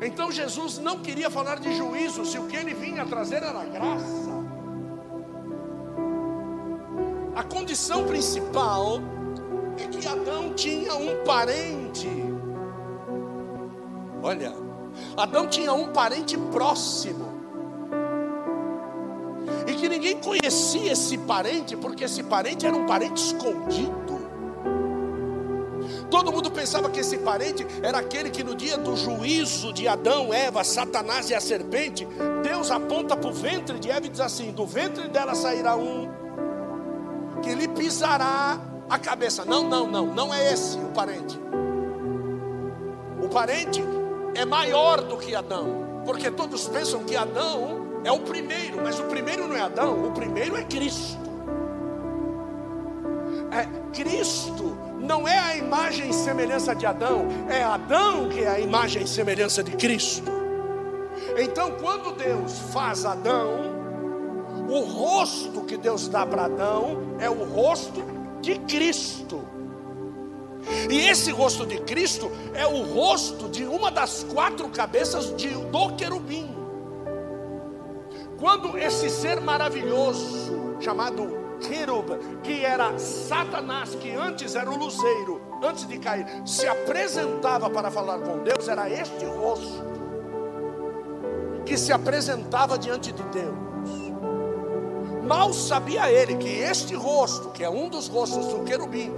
Então 0.00 0.30
Jesus 0.30 0.78
não 0.78 0.98
queria 0.98 1.30
falar 1.30 1.58
de 1.58 1.74
juízo, 1.74 2.24
se 2.24 2.38
o 2.38 2.46
que 2.46 2.56
ele 2.56 2.74
vinha 2.74 3.04
trazer 3.06 3.42
era 3.42 3.64
graça. 3.64 4.36
A 7.34 7.42
condição 7.42 8.06
principal 8.06 8.98
é 9.78 9.86
que 9.88 10.06
Adão 10.06 10.54
tinha 10.54 10.94
um 10.94 11.22
parente. 11.24 12.08
Olha, 14.22 14.54
Adão 15.16 15.46
tinha 15.46 15.72
um 15.72 15.92
parente 15.92 16.36
próximo. 16.36 17.36
E 19.66 19.74
que 19.74 19.88
ninguém 19.88 20.18
conhecia 20.20 20.92
esse 20.92 21.18
parente, 21.18 21.76
porque 21.76 22.04
esse 22.04 22.22
parente 22.22 22.66
era 22.66 22.76
um 22.76 22.86
parente 22.86 23.22
escondido. 23.22 24.15
Todo 26.10 26.32
mundo 26.32 26.50
pensava 26.50 26.88
que 26.88 27.00
esse 27.00 27.18
parente 27.18 27.66
era 27.82 27.98
aquele 27.98 28.30
que 28.30 28.44
no 28.44 28.54
dia 28.54 28.78
do 28.78 28.96
juízo 28.96 29.72
de 29.72 29.88
Adão, 29.88 30.32
Eva, 30.32 30.62
Satanás 30.62 31.30
e 31.30 31.34
a 31.34 31.40
serpente, 31.40 32.06
Deus 32.42 32.70
aponta 32.70 33.16
para 33.16 33.28
o 33.28 33.32
ventre 33.32 33.78
de 33.78 33.90
Eva 33.90 34.06
e 34.06 34.08
diz 34.08 34.20
assim: 34.20 34.52
do 34.52 34.66
ventre 34.66 35.08
dela 35.08 35.34
sairá 35.34 35.76
um 35.76 36.08
que 37.42 37.54
lhe 37.54 37.68
pisará 37.68 38.60
a 38.88 38.98
cabeça. 38.98 39.44
Não, 39.44 39.62
não, 39.64 39.86
não, 39.86 40.06
não 40.06 40.32
é 40.32 40.52
esse 40.52 40.78
o 40.78 40.88
parente. 40.88 41.38
O 43.22 43.28
parente 43.28 43.82
é 44.34 44.44
maior 44.44 45.02
do 45.02 45.16
que 45.16 45.34
Adão, 45.34 46.02
porque 46.04 46.30
todos 46.30 46.68
pensam 46.68 47.02
que 47.02 47.16
Adão 47.16 48.00
é 48.04 48.12
o 48.12 48.20
primeiro, 48.20 48.80
mas 48.82 49.00
o 49.00 49.04
primeiro 49.04 49.48
não 49.48 49.56
é 49.56 49.60
Adão, 49.60 50.06
o 50.06 50.12
primeiro 50.12 50.56
é 50.56 50.62
Cristo. 50.62 51.25
Cristo 53.96 54.76
não 55.00 55.26
é 55.26 55.38
a 55.38 55.56
imagem 55.56 56.10
e 56.10 56.12
semelhança 56.12 56.74
de 56.74 56.84
Adão, 56.84 57.26
é 57.48 57.62
Adão 57.62 58.28
que 58.28 58.40
é 58.40 58.48
a 58.48 58.60
imagem 58.60 59.04
e 59.04 59.08
semelhança 59.08 59.62
de 59.62 59.72
Cristo. 59.72 60.30
Então, 61.38 61.72
quando 61.80 62.14
Deus 62.14 62.58
faz 62.72 63.06
Adão, 63.06 63.74
o 64.68 64.80
rosto 64.80 65.62
que 65.62 65.76
Deus 65.76 66.08
dá 66.08 66.26
para 66.26 66.44
Adão 66.44 67.16
é 67.18 67.30
o 67.30 67.44
rosto 67.44 68.04
de 68.42 68.58
Cristo. 68.60 69.42
E 70.90 71.08
esse 71.08 71.30
rosto 71.30 71.64
de 71.64 71.78
Cristo 71.80 72.30
é 72.52 72.66
o 72.66 72.82
rosto 72.82 73.48
de 73.48 73.64
uma 73.64 73.90
das 73.90 74.24
quatro 74.24 74.68
cabeças 74.68 75.34
de, 75.36 75.48
do 75.48 75.94
querubim. 75.94 76.54
Quando 78.38 78.76
esse 78.76 79.08
ser 79.08 79.40
maravilhoso, 79.40 80.76
chamado 80.80 81.45
Querub, 81.60 82.18
que 82.42 82.64
era 82.64 82.98
Satanás, 82.98 83.94
que 83.94 84.10
antes 84.10 84.54
era 84.54 84.70
o 84.70 84.76
luzeiro, 84.76 85.40
antes 85.62 85.86
de 85.86 85.98
cair, 85.98 86.26
se 86.44 86.66
apresentava 86.66 87.70
para 87.70 87.90
falar 87.90 88.18
com 88.18 88.38
Deus, 88.38 88.68
era 88.68 88.90
este 88.90 89.24
rosto 89.24 89.84
que 91.64 91.76
se 91.76 91.92
apresentava 91.92 92.78
diante 92.78 93.12
de 93.12 93.22
Deus. 93.24 93.56
Mal 95.26 95.52
sabia 95.52 96.10
ele 96.10 96.36
que 96.36 96.48
este 96.48 96.94
rosto, 96.94 97.50
que 97.50 97.64
é 97.64 97.68
um 97.68 97.88
dos 97.88 98.06
rostos 98.06 98.46
do 98.46 98.62
querubim, 98.62 99.12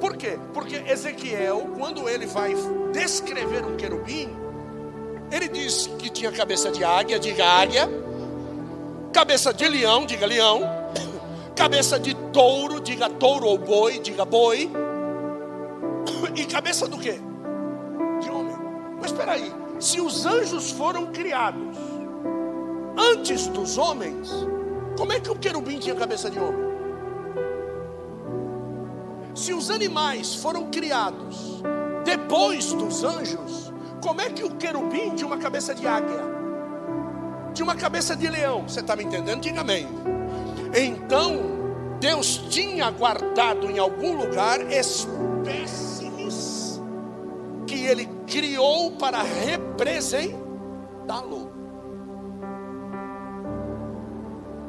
por 0.00 0.16
quê? 0.16 0.38
Porque 0.52 0.76
Ezequiel, 0.76 1.70
quando 1.76 2.08
ele 2.08 2.26
vai 2.26 2.54
descrever 2.92 3.64
um 3.64 3.76
querubim, 3.76 4.28
ele 5.32 5.48
diz 5.48 5.88
que 5.98 6.08
tinha 6.08 6.30
cabeça 6.30 6.70
de 6.70 6.84
águia, 6.84 7.18
diga 7.18 7.44
águia, 7.44 7.88
cabeça 9.12 9.52
de 9.52 9.66
leão, 9.66 10.06
diga 10.06 10.26
leão, 10.26 10.60
cabeça 11.56 11.98
de 11.98 12.14
touro, 12.32 12.80
diga 12.80 13.08
touro 13.08 13.46
ou 13.46 13.58
boi, 13.58 13.98
diga 13.98 14.24
boi, 14.26 14.70
e 16.36 16.44
cabeça 16.44 16.86
do 16.86 16.98
quê? 16.98 17.18
De 18.20 18.30
homem. 18.30 18.54
Mas 19.00 19.10
espera 19.10 19.32
aí, 19.32 19.52
se 19.80 20.00
os 20.00 20.26
anjos 20.26 20.70
foram 20.70 21.06
criados 21.06 21.76
antes 22.96 23.46
dos 23.48 23.78
homens, 23.78 24.30
como 24.96 25.12
é 25.12 25.18
que 25.18 25.30
o 25.30 25.34
querubim 25.34 25.78
tinha 25.78 25.94
cabeça 25.94 26.30
de 26.30 26.38
homem? 26.38 26.66
Se 29.34 29.52
os 29.52 29.70
animais 29.70 30.34
foram 30.34 30.70
criados 30.70 31.62
depois 32.04 32.72
dos 32.72 33.02
anjos, 33.02 33.72
como 34.02 34.20
é 34.20 34.30
que 34.30 34.44
o 34.44 34.50
querubim 34.56 35.14
tinha 35.14 35.26
uma 35.26 35.38
cabeça 35.38 35.74
de 35.74 35.86
águia? 35.86 36.36
Tinha 37.52 37.64
uma 37.64 37.76
cabeça 37.76 38.14
de 38.14 38.28
leão, 38.28 38.68
você 38.68 38.80
está 38.80 38.94
me 38.94 39.04
entendendo? 39.04 39.40
Diga 39.40 39.62
amém. 39.62 40.15
Então, 40.76 41.40
Deus 41.98 42.36
tinha 42.50 42.90
guardado 42.90 43.70
em 43.70 43.78
algum 43.78 44.14
lugar 44.14 44.60
espécimes 44.70 46.78
que 47.66 47.86
Ele 47.86 48.04
criou 48.26 48.92
para 48.92 49.22
representá-lo. 49.22 51.50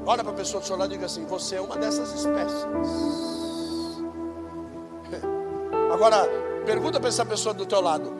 Olha 0.06 0.24
para 0.24 0.32
a 0.32 0.36
pessoa 0.36 0.62
do 0.62 0.66
seu 0.66 0.78
lado 0.78 0.92
e 0.92 0.94
diga 0.94 1.08
assim: 1.08 1.26
Você 1.26 1.58
é 1.58 1.62
uma 1.62 1.76
dessas 1.76 2.14
espécies. 2.14 2.66
Agora, 5.92 6.26
pergunta 6.66 7.02
para 7.02 7.10
essa 7.10 7.26
pessoa 7.26 7.54
do 7.54 7.66
teu 7.66 7.82
lado: 7.82 8.14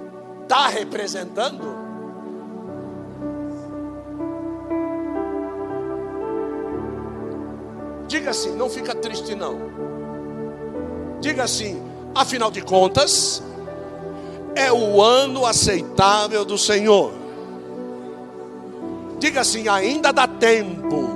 Está 0.44 0.68
representando? 0.68 1.87
Diga 8.18 8.32
assim, 8.32 8.56
não 8.56 8.68
fica 8.68 8.96
triste 8.96 9.36
não. 9.36 9.60
Diga 11.22 11.44
assim, 11.44 11.80
afinal 12.16 12.50
de 12.50 12.64
contas, 12.64 13.44
é 14.56 14.74
o 14.74 15.00
ano 15.00 15.46
aceitável 15.46 16.44
do 16.44 16.58
Senhor. 16.58 17.14
Diga 19.20 19.42
assim, 19.42 19.68
ainda 19.68 20.12
dá 20.12 20.28
tempo. 20.28 21.08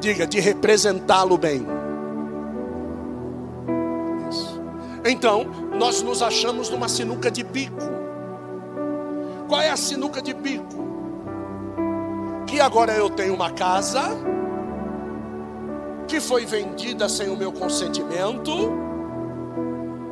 Diga, 0.00 0.26
de 0.26 0.38
representá-lo 0.38 1.38
bem. 1.38 1.66
Então, 5.02 5.46
nós 5.78 6.02
nos 6.02 6.20
achamos 6.20 6.68
numa 6.68 6.90
sinuca 6.90 7.30
de 7.30 7.42
bico. 7.42 7.88
Qual 9.48 9.62
é 9.62 9.70
a 9.70 9.78
sinuca 9.78 10.20
de 10.20 10.34
bico? 10.34 10.97
Que 12.48 12.60
agora 12.60 12.92
eu 12.94 13.10
tenho 13.10 13.34
uma 13.34 13.50
casa 13.50 14.00
que 16.08 16.18
foi 16.18 16.46
vendida 16.46 17.06
sem 17.06 17.28
o 17.28 17.36
meu 17.36 17.52
consentimento 17.52 18.72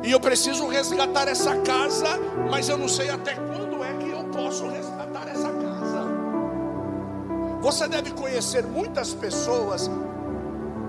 e 0.03 0.11
eu 0.11 0.19
preciso 0.19 0.67
resgatar 0.67 1.27
essa 1.27 1.57
casa, 1.61 2.19
mas 2.49 2.69
eu 2.69 2.77
não 2.77 2.87
sei 2.87 3.09
até 3.09 3.33
quando 3.33 3.83
é 3.83 3.91
que 3.93 4.11
eu 4.11 4.23
posso 4.25 4.67
resgatar 4.67 5.27
essa 5.27 5.51
Você 7.59 7.87
deve 7.87 8.11
conhecer 8.11 8.63
muitas 8.63 9.15
pessoas 9.15 9.89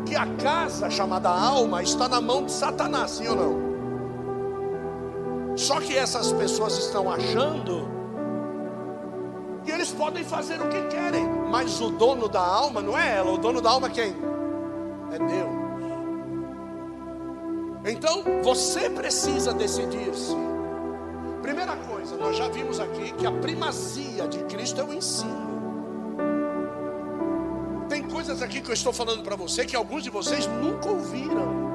que 0.05 0.15
a 0.15 0.27
casa 0.37 0.91
chamada 0.91 1.31
alma 1.31 1.83
está 1.83 2.07
na 2.09 2.21
mão 2.21 2.45
de 2.45 2.53
Satanás, 2.53 3.13
sim 3.13 3.27
ou 3.27 3.37
não? 3.37 3.69
Só 5.57 5.81
que 5.81 5.97
essas 5.97 6.31
pessoas 6.31 6.77
estão 6.77 7.11
achando 7.11 7.98
que 9.69 9.73
eles 9.75 9.93
podem 9.93 10.25
fazer 10.25 10.59
o 10.63 10.69
que 10.71 10.81
querem, 10.87 11.29
mas 11.51 11.79
o 11.79 11.91
dono 11.91 12.27
da 12.27 12.41
alma 12.41 12.81
não 12.81 12.97
é 12.97 13.17
ela, 13.19 13.31
o 13.31 13.37
dono 13.37 13.61
da 13.61 13.69
alma 13.69 13.89
é 13.89 13.91
quem? 13.91 14.17
É 15.13 15.19
Deus. 15.19 15.59
Então, 17.85 18.25
você 18.43 18.89
precisa 18.89 19.53
decidir-se. 19.53 20.35
Primeira 21.43 21.77
coisa, 21.77 22.17
nós 22.17 22.35
já 22.35 22.49
vimos 22.49 22.81
aqui 22.81 23.13
que 23.13 23.27
a 23.27 23.31
primazia 23.31 24.27
de 24.27 24.39
Cristo 24.45 24.81
é 24.81 24.85
o 24.85 24.95
ensino. 24.95 25.49
Tem 27.91 28.03
coisas 28.05 28.41
aqui 28.41 28.63
que 28.63 28.71
eu 28.71 28.75
estou 28.75 28.93
falando 28.95 29.23
para 29.23 29.37
você 29.37 29.67
que 29.67 29.77
alguns 29.77 30.03
de 30.03 30.09
vocês 30.09 30.47
nunca 30.47 30.89
ouviram. 30.89 31.69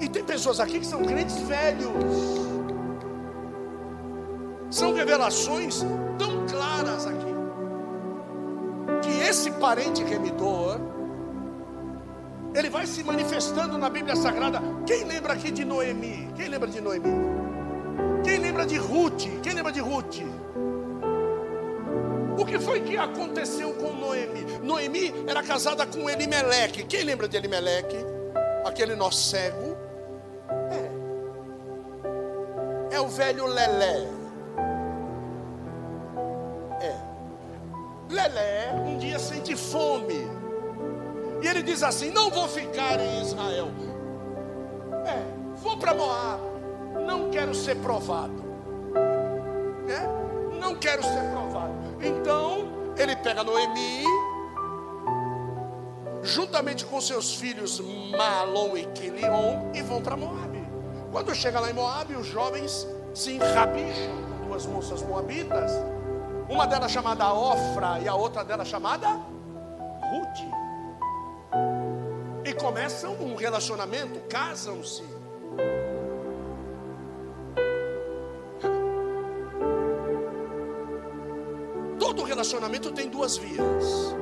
E 0.00 0.08
tem 0.08 0.24
pessoas 0.24 0.58
aqui 0.58 0.80
que 0.80 0.86
são 0.86 1.00
crentes 1.04 1.38
velhos. 1.42 2.53
São 4.74 4.92
revelações 4.92 5.86
tão 6.18 6.44
claras 6.48 7.06
aqui. 7.06 7.32
Que 9.02 9.20
esse 9.20 9.52
parente 9.52 10.02
remidor, 10.02 10.80
ele 12.52 12.68
vai 12.68 12.84
se 12.84 13.04
manifestando 13.04 13.78
na 13.78 13.88
Bíblia 13.88 14.16
Sagrada. 14.16 14.60
Quem 14.84 15.04
lembra 15.04 15.34
aqui 15.34 15.52
de 15.52 15.64
Noemi? 15.64 16.28
Quem 16.34 16.48
lembra 16.48 16.68
de 16.68 16.80
Noemi? 16.80 17.08
Quem 18.24 18.38
lembra 18.38 18.66
de 18.66 18.76
Ruth? 18.76 19.22
Quem 19.44 19.54
lembra 19.54 19.70
de 19.70 19.78
Ruth? 19.78 20.22
O 22.36 22.44
que 22.44 22.58
foi 22.58 22.80
que 22.80 22.96
aconteceu 22.96 23.72
com 23.74 23.92
Noemi? 23.92 24.44
Noemi 24.60 25.14
era 25.28 25.40
casada 25.44 25.86
com 25.86 26.10
Elimeleque. 26.10 26.82
Quem 26.82 27.04
lembra 27.04 27.28
de 27.28 27.36
Elimeleque? 27.36 27.98
Aquele 28.66 28.96
nosso 28.96 29.22
cego. 29.30 29.76
É 32.90 33.00
o 33.00 33.06
velho 33.06 33.46
Lelé. 33.46 34.23
Lelé 38.28 38.72
um 38.72 38.96
dia 38.96 39.18
sente 39.18 39.54
fome. 39.54 40.28
E 41.42 41.46
ele 41.46 41.62
diz 41.62 41.82
assim: 41.82 42.10
Não 42.10 42.30
vou 42.30 42.48
ficar 42.48 42.98
em 43.00 43.20
Israel. 43.20 43.68
É, 45.06 45.22
vou 45.56 45.76
para 45.76 45.94
Moab. 45.94 46.42
Não 47.06 47.30
quero 47.30 47.54
ser 47.54 47.76
provado. 47.76 48.42
É? 49.88 50.58
Não 50.58 50.74
quero 50.76 51.02
ser 51.02 51.30
provado. 51.30 51.74
Então, 52.00 52.94
ele 52.96 53.14
pega 53.16 53.44
Noemi, 53.44 54.04
juntamente 56.22 56.86
com 56.86 57.00
seus 57.00 57.34
filhos 57.34 57.80
Malom 58.16 58.76
e 58.76 58.86
Quilion, 58.86 59.70
e 59.74 59.82
vão 59.82 60.00
para 60.00 60.16
Moab. 60.16 60.64
Quando 61.12 61.34
chega 61.34 61.60
lá 61.60 61.70
em 61.70 61.74
Moab, 61.74 62.14
os 62.16 62.26
jovens 62.26 62.86
se 63.12 63.32
enrabicham 63.32 64.16
com 64.40 64.48
duas 64.48 64.66
moças 64.66 65.02
moabitas, 65.02 65.70
uma 66.48 66.66
delas 66.66 66.90
chamada 66.90 67.32
Ofra 67.32 68.00
e 68.00 68.08
a 68.08 68.14
outra 68.14 68.44
delas 68.44 68.68
chamada 68.68 69.08
Ruth. 69.08 70.40
E 72.44 72.52
começam 72.54 73.14
um 73.14 73.34
relacionamento, 73.34 74.20
casam-se. 74.28 75.02
Todo 81.98 82.22
relacionamento 82.22 82.92
tem 82.92 83.08
duas 83.08 83.38
vias. 83.38 84.14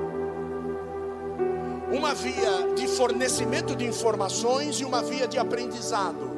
Uma 1.92 2.14
via 2.14 2.72
de 2.74 2.86
fornecimento 2.86 3.76
de 3.76 3.84
informações 3.84 4.80
e 4.80 4.84
uma 4.84 5.02
via 5.02 5.26
de 5.26 5.38
aprendizado. 5.38 6.30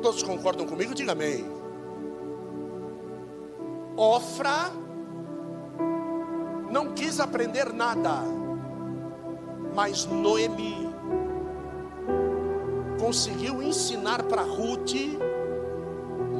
Todos 0.00 0.22
concordam 0.22 0.66
comigo? 0.66 0.94
Diga 0.94 1.12
amém. 1.12 1.44
Ofra 3.96 4.70
não 6.70 6.92
quis 6.92 7.20
aprender 7.20 7.72
nada, 7.72 8.22
mas 9.74 10.06
Noemi 10.06 10.88
conseguiu 13.00 13.62
ensinar 13.62 14.22
para 14.24 14.42
Ruth 14.42 14.94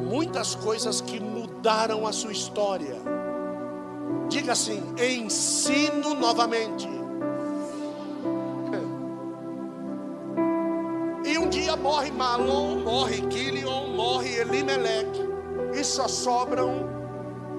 muitas 0.09 0.55
coisas 0.55 1.01
que 1.01 1.21
mudaram 1.21 2.07
a 2.07 2.13
sua 2.13 2.33
história. 2.33 2.97
Diga 4.29 4.53
assim: 4.53 4.83
ensino 4.99 6.15
novamente. 6.15 6.99
morre 11.83 12.11
Malom, 12.11 12.81
morre 12.81 13.23
Quilion, 13.29 13.89
morre 13.95 14.37
Elimelech, 14.41 15.11
e 15.73 15.85
só 15.85 16.09
sobram 16.09 16.87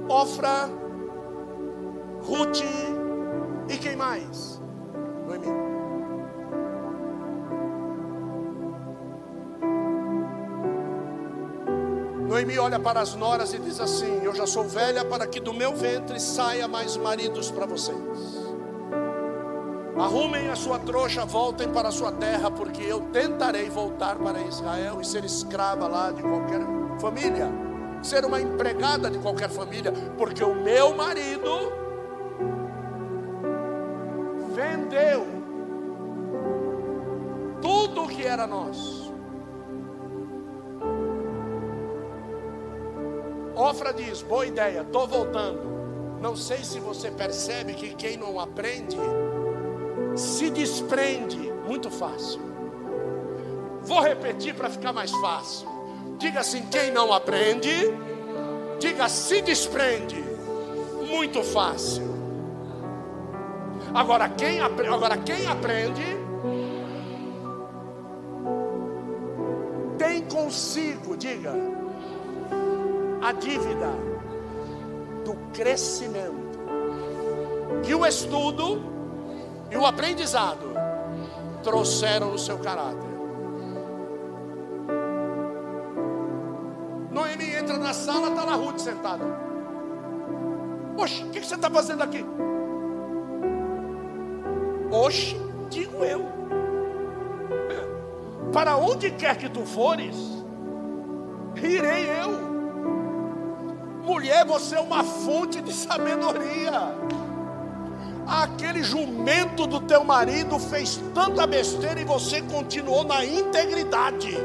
Ofra, 0.07 0.69
Ruth 2.29 2.61
e 3.67 3.77
quem 3.77 3.95
mais? 3.95 4.61
Noemi. 5.25 5.47
Noemi 12.27 12.59
olha 12.59 12.79
para 12.79 13.01
as 13.01 13.15
noras 13.15 13.51
e 13.55 13.57
diz 13.57 13.79
assim: 13.79 14.23
Eu 14.23 14.35
já 14.35 14.45
sou 14.45 14.65
velha 14.65 15.03
para 15.03 15.25
que 15.25 15.39
do 15.39 15.55
meu 15.55 15.75
ventre 15.75 16.19
saia 16.19 16.67
mais 16.67 16.95
maridos 16.97 17.49
para 17.49 17.65
vocês. 17.65 17.97
Arrumem 19.97 20.49
a 20.49 20.55
sua 20.55 20.77
trouxa, 20.77 21.25
voltem 21.25 21.67
para 21.69 21.89
a 21.89 21.91
sua 21.91 22.11
terra, 22.11 22.51
porque 22.51 22.83
eu 22.83 23.01
tentarei 23.11 23.71
voltar 23.71 24.17
para 24.17 24.39
Israel 24.41 25.01
e 25.01 25.05
ser 25.05 25.25
escrava 25.25 25.87
lá 25.87 26.11
de 26.11 26.21
qualquer 26.21 26.61
família, 27.01 27.49
ser 28.03 28.23
uma 28.23 28.39
empregada 28.39 29.09
de 29.09 29.17
qualquer 29.17 29.49
família, 29.49 29.91
porque 30.15 30.43
o 30.43 30.53
meu 30.53 30.95
marido 30.95 31.88
vendeu 34.89 35.27
tudo 37.61 38.03
o 38.03 38.07
que 38.07 38.25
era 38.25 38.47
nosso. 38.47 39.13
Ofra 43.55 43.93
diz: 43.93 44.21
boa 44.23 44.45
ideia, 44.45 44.81
estou 44.81 45.07
voltando. 45.07 45.79
Não 46.19 46.35
sei 46.35 46.63
se 46.63 46.79
você 46.79 47.11
percebe 47.11 47.73
que 47.73 47.93
quem 47.93 48.17
não 48.17 48.39
aprende 48.39 48.97
se 50.15 50.49
desprende 50.49 51.51
muito 51.65 51.89
fácil. 51.89 52.41
Vou 53.83 54.01
repetir 54.01 54.55
para 54.55 54.69
ficar 54.69 54.91
mais 54.91 55.11
fácil. 55.11 55.67
Diga 56.17 56.39
assim: 56.39 56.63
quem 56.63 56.91
não 56.91 57.13
aprende, 57.13 57.71
diga 58.79 59.07
se 59.07 59.41
desprende 59.41 60.23
muito 61.07 61.43
fácil. 61.43 62.08
Agora 63.93 64.29
quem, 64.29 64.59
agora 64.59 65.17
quem 65.17 65.47
aprende 65.47 66.03
tem 69.97 70.21
consigo, 70.23 71.17
diga, 71.17 71.53
a 73.21 73.31
dívida 73.33 73.91
do 75.25 75.33
crescimento. 75.53 76.49
Que 77.83 77.93
o 77.93 78.05
estudo 78.05 78.81
e 79.71 79.77
o 79.77 79.85
aprendizado 79.85 80.67
trouxeram 81.63 82.31
no 82.31 82.39
seu 82.39 82.57
caráter. 82.59 83.09
Noemi 87.11 87.55
entra 87.55 87.77
na 87.77 87.93
sala, 87.93 88.29
está 88.29 88.43
lá 88.43 88.55
Ruth 88.55 88.79
sentada. 88.79 89.25
Oxe, 90.97 91.23
o 91.23 91.29
que, 91.29 91.39
que 91.39 91.45
você 91.45 91.55
está 91.55 91.69
fazendo 91.69 92.03
aqui? 92.03 92.25
Oxe, 94.91 95.35
digo 95.69 96.03
eu. 96.03 96.25
Para 98.51 98.75
onde 98.77 99.11
quer 99.11 99.37
que 99.37 99.47
tu 99.47 99.65
fores, 99.65 100.15
irei 101.55 102.09
eu. 102.21 102.49
Mulher, 104.03 104.43
você 104.45 104.75
é 104.75 104.79
uma 104.79 105.03
fonte 105.03 105.61
de 105.61 105.71
sabedoria. 105.71 106.95
Aquele 108.25 108.83
jumento 108.83 109.67
do 109.67 109.79
teu 109.81 110.03
marido 110.03 110.57
fez 110.57 110.99
tanta 111.13 111.45
besteira 111.45 111.99
e 111.99 112.03
você 112.03 112.41
continuou 112.41 113.03
na 113.03 113.23
integridade. 113.23 114.35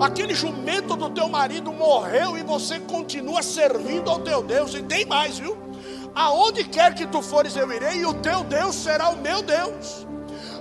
Aquele 0.00 0.34
jumento 0.34 0.96
do 0.96 1.10
teu 1.10 1.28
marido 1.28 1.72
morreu 1.72 2.36
e 2.38 2.42
você 2.42 2.80
continua 2.80 3.42
servindo 3.42 4.10
ao 4.10 4.20
teu 4.20 4.42
Deus. 4.42 4.74
E 4.74 4.82
tem 4.82 5.04
mais, 5.04 5.38
viu? 5.38 5.65
Aonde 6.16 6.64
quer 6.64 6.94
que 6.94 7.06
tu 7.06 7.20
fores, 7.20 7.54
eu 7.56 7.70
irei, 7.70 7.98
e 7.98 8.06
o 8.06 8.14
teu 8.14 8.42
Deus 8.42 8.74
será 8.74 9.10
o 9.10 9.18
meu 9.18 9.42
Deus. 9.42 10.06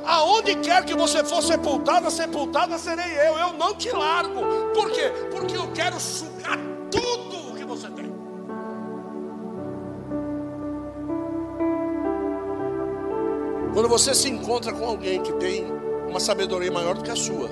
Aonde 0.05 0.55
quer 0.55 0.83
que 0.83 0.93
você 0.93 1.23
for 1.23 1.41
sepultada, 1.41 2.09
sepultada 2.09 2.77
serei 2.77 3.17
eu. 3.25 3.37
Eu 3.37 3.53
não 3.53 3.73
te 3.73 3.89
largo. 3.89 4.41
Por 4.73 4.91
quê? 4.91 5.09
Porque 5.31 5.55
eu 5.55 5.71
quero 5.71 5.97
sugar 5.97 6.59
tudo 6.91 7.51
o 7.51 7.55
que 7.55 7.63
você 7.63 7.89
tem. 7.91 8.13
Quando 13.73 13.87
você 13.87 14.13
se 14.13 14.29
encontra 14.29 14.73
com 14.73 14.85
alguém 14.85 15.23
que 15.23 15.31
tem 15.33 15.65
uma 16.09 16.19
sabedoria 16.19 16.71
maior 16.71 16.95
do 16.95 17.03
que 17.03 17.11
a 17.11 17.15
sua, 17.15 17.47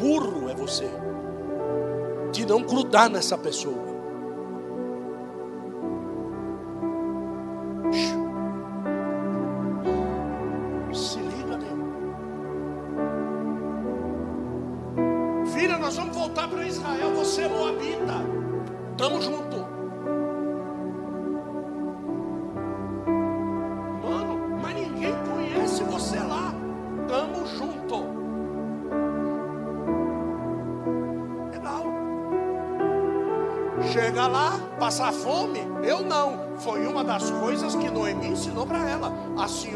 burro 0.00 0.48
é 0.48 0.54
você 0.54 0.88
de 2.30 2.46
não 2.46 2.62
grudar 2.62 3.10
nessa 3.10 3.36
pessoa. 3.36 3.95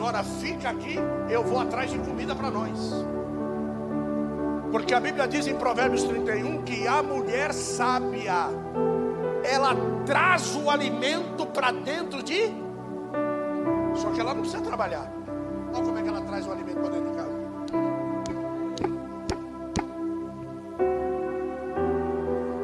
Senhora 0.01 0.25
fica 0.25 0.71
aqui, 0.71 0.97
eu 1.29 1.45
vou 1.45 1.61
atrás 1.61 1.91
de 1.91 1.99
comida 1.99 2.35
para 2.35 2.51
nós. 2.51 3.05
Porque 4.73 4.95
a 4.95 5.01
Bíblia 5.01 5.29
diz 5.29 5.47
em 5.47 5.55
Provérbios 5.55 6.05
31 6.05 6.63
que 6.63 6.89
a 6.89 7.03
mulher 7.03 7.53
sábia, 7.53 8.47
ela 9.45 9.75
traz 10.07 10.57
o 10.57 10.71
alimento 10.71 11.45
para 11.45 11.71
dentro 11.71 12.23
de. 12.23 12.51
Só 13.95 14.11
que 14.11 14.21
ela 14.21 14.33
não 14.33 14.41
precisa 14.41 14.63
trabalhar. 14.63 15.13
Olha 15.75 15.85
como 15.85 15.99
é 15.99 16.03
que 16.03 16.09
ela 16.09 16.23
traz 16.23 16.47
o 16.47 16.53
alimento 16.53 16.81
para 16.81 16.89
dentro 16.89 17.11
de 17.11 17.17
casa. 17.17 17.41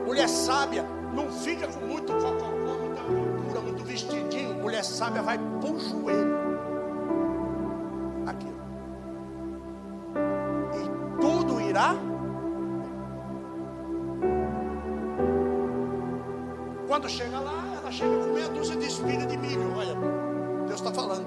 Mulher 0.06 0.28
sábia 0.28 0.86
não 1.12 1.30
fica 1.30 1.68
com 1.68 1.84
muito 1.84 2.14
cococó, 2.14 2.78
muita 2.80 3.02
pintura, 3.02 3.60
muito 3.60 3.84
vestidinho. 3.84 4.54
Mulher 4.54 4.82
sábia 4.82 5.20
vai 5.20 5.38
pro 5.60 5.78
joelho. 5.78 6.25
Quando 16.96 17.10
chega 17.10 17.38
lá, 17.38 17.74
ela 17.78 17.92
chega 17.92 18.24
com 18.24 18.32
meia 18.32 18.48
dúzia 18.48 18.74
de 18.74 18.86
espiga 18.86 19.26
de 19.26 19.36
milho. 19.36 19.70
Olha, 19.76 19.94
Deus 20.66 20.80
está 20.80 20.90
falando. 20.90 21.26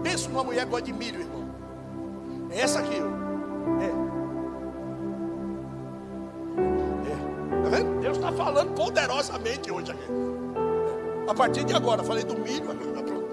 Pensa 0.00 0.28
numa 0.28 0.44
mulher 0.44 0.64
que 0.64 0.70
gosta 0.70 0.86
de 0.86 0.92
milho, 0.92 1.22
irmão. 1.22 1.44
É 2.52 2.60
essa 2.60 2.78
aqui, 2.78 3.00
ó. 3.00 3.06
É. 3.82 3.86
É. 7.10 7.62
Tá 7.64 7.68
vendo? 7.68 8.00
Deus 8.00 8.16
está 8.16 8.30
falando 8.30 8.72
poderosamente 8.74 9.72
hoje 9.72 9.90
aqui. 9.90 10.06
A 11.28 11.34
partir 11.34 11.64
de 11.64 11.74
agora, 11.74 12.04
falei 12.04 12.22
do 12.22 12.38
milho, 12.38 12.70
agora 12.70 13.02
pronto. 13.02 13.26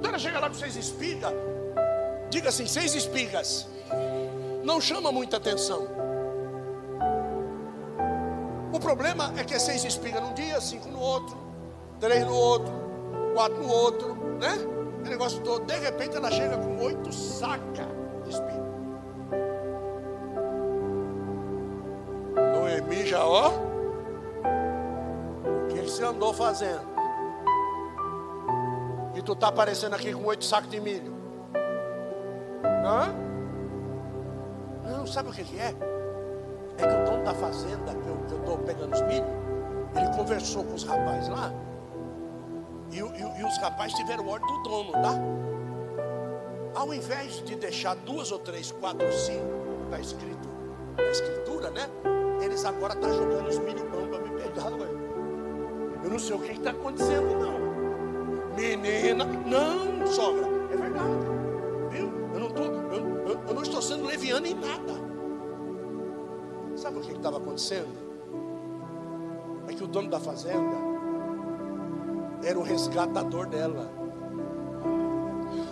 Então 0.00 0.08
ela 0.08 0.18
chega 0.18 0.40
lá 0.40 0.48
com 0.48 0.54
seis 0.56 0.74
espigas. 0.74 1.32
Diga 2.28 2.48
assim, 2.48 2.66
seis 2.66 2.92
espigas. 2.92 3.68
Não 4.64 4.80
chama 4.80 5.12
muita 5.12 5.36
atenção. 5.36 6.03
Problema 8.84 9.32
é 9.38 9.44
que 9.44 9.54
é 9.54 9.58
seis 9.58 9.82
espigas 9.82 10.22
num 10.22 10.34
dia, 10.34 10.60
cinco 10.60 10.88
no 10.88 11.00
outro, 11.00 11.34
três 11.98 12.22
no 12.22 12.34
outro, 12.34 12.70
quatro 13.32 13.56
no 13.56 13.66
outro, 13.66 14.14
né? 14.38 14.58
O 15.00 15.08
negócio 15.08 15.40
todo. 15.40 15.64
De 15.64 15.74
repente 15.74 16.14
ela 16.14 16.30
chega 16.30 16.58
com 16.58 16.76
oito 16.84 17.10
sacas 17.10 17.86
de 18.24 18.28
espiga. 18.28 18.62
Noemi 22.52 23.06
já, 23.06 23.24
ó. 23.24 23.52
O 25.64 25.68
que 25.68 25.80
você 25.80 26.04
andou 26.04 26.34
fazendo? 26.34 26.86
E 29.14 29.22
tu 29.22 29.34
tá 29.34 29.48
aparecendo 29.48 29.94
aqui 29.94 30.12
com 30.12 30.26
oito 30.26 30.44
sacos 30.44 30.68
de 30.68 30.78
milho. 30.78 31.14
Hã? 32.84 33.14
Não, 34.84 35.06
sabe 35.06 35.30
o 35.30 35.32
que, 35.32 35.42
que 35.42 35.58
é? 35.58 35.74
É 36.78 36.86
que 36.86 36.94
o 36.94 37.04
dono 37.04 37.24
da 37.24 37.34
fazenda 37.34 37.94
que 37.94 38.08
eu 38.08 38.38
estou 38.38 38.58
pegando 38.58 38.94
os 38.94 39.02
milho, 39.02 39.26
ele 39.94 40.16
conversou 40.16 40.64
com 40.64 40.74
os 40.74 40.84
rapazes 40.84 41.28
lá. 41.28 41.52
E, 42.90 42.96
e, 42.96 43.00
e 43.00 43.44
os 43.44 43.58
rapazes 43.58 43.96
tiveram 43.96 44.26
ordem 44.28 44.46
do 44.46 44.62
dono, 44.68 44.92
tá? 44.92 45.14
Ao 46.74 46.92
invés 46.92 47.42
de 47.44 47.54
deixar 47.54 47.94
duas 47.94 48.32
ou 48.32 48.38
três, 48.38 48.72
quatro 48.72 49.10
cinco, 49.12 49.84
está 49.84 50.00
escrito 50.00 50.48
na 50.96 51.10
escritura, 51.10 51.70
né? 51.70 51.88
Eles 52.42 52.64
agora 52.64 52.94
estão 52.94 53.10
tá 53.10 53.16
jogando 53.16 53.48
os 53.48 53.58
milho 53.58 53.88
bons 53.90 54.08
para 54.08 54.18
me 54.18 54.30
pegar, 54.30 54.72
ué. 54.72 54.88
Eu 56.02 56.10
não 56.10 56.18
sei 56.18 56.36
o 56.36 56.38
que 56.40 56.52
está 56.52 56.70
acontecendo, 56.70 57.38
não. 57.38 58.54
Menina, 58.56 59.24
não, 59.24 60.06
sogra, 60.06 60.46
é 60.72 60.76
verdade. 60.76 61.26
Viu? 61.90 62.12
Eu 62.34 62.40
não, 62.40 62.50
tô, 62.50 62.62
eu, 62.62 63.26
eu, 63.26 63.40
eu 63.48 63.54
não 63.54 63.62
estou 63.62 63.80
sendo 63.80 64.04
leviano 64.04 64.46
em 64.46 64.54
nada. 64.54 64.93
Estava 67.24 67.38
acontecendo? 67.38 67.88
É 69.66 69.72
que 69.72 69.82
o 69.82 69.86
dono 69.86 70.10
da 70.10 70.20
fazenda 70.20 70.76
era 72.44 72.58
o 72.58 72.62
resgatador 72.62 73.46
dela. 73.46 73.90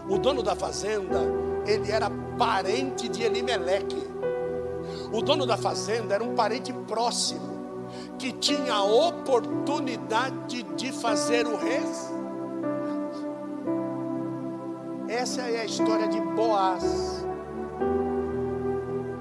O 0.08 0.16
dono 0.16 0.42
da 0.42 0.56
fazenda, 0.56 1.20
ele 1.66 1.90
era 1.90 2.08
parente 2.38 3.06
de 3.06 3.22
Elimeleque. 3.22 4.02
O 5.12 5.20
dono 5.20 5.44
da 5.44 5.58
fazenda 5.58 6.14
era 6.14 6.24
um 6.24 6.34
parente 6.34 6.72
próximo 6.72 7.52
que 8.18 8.32
tinha 8.32 8.72
a 8.72 8.84
oportunidade 8.84 10.62
de 10.62 10.90
fazer 10.90 11.46
o 11.46 11.58
resgate. 11.58 12.22
Essa 15.06 15.42
é 15.42 15.60
a 15.60 15.66
história 15.66 16.08
de 16.08 16.18
Boaz 16.18 17.26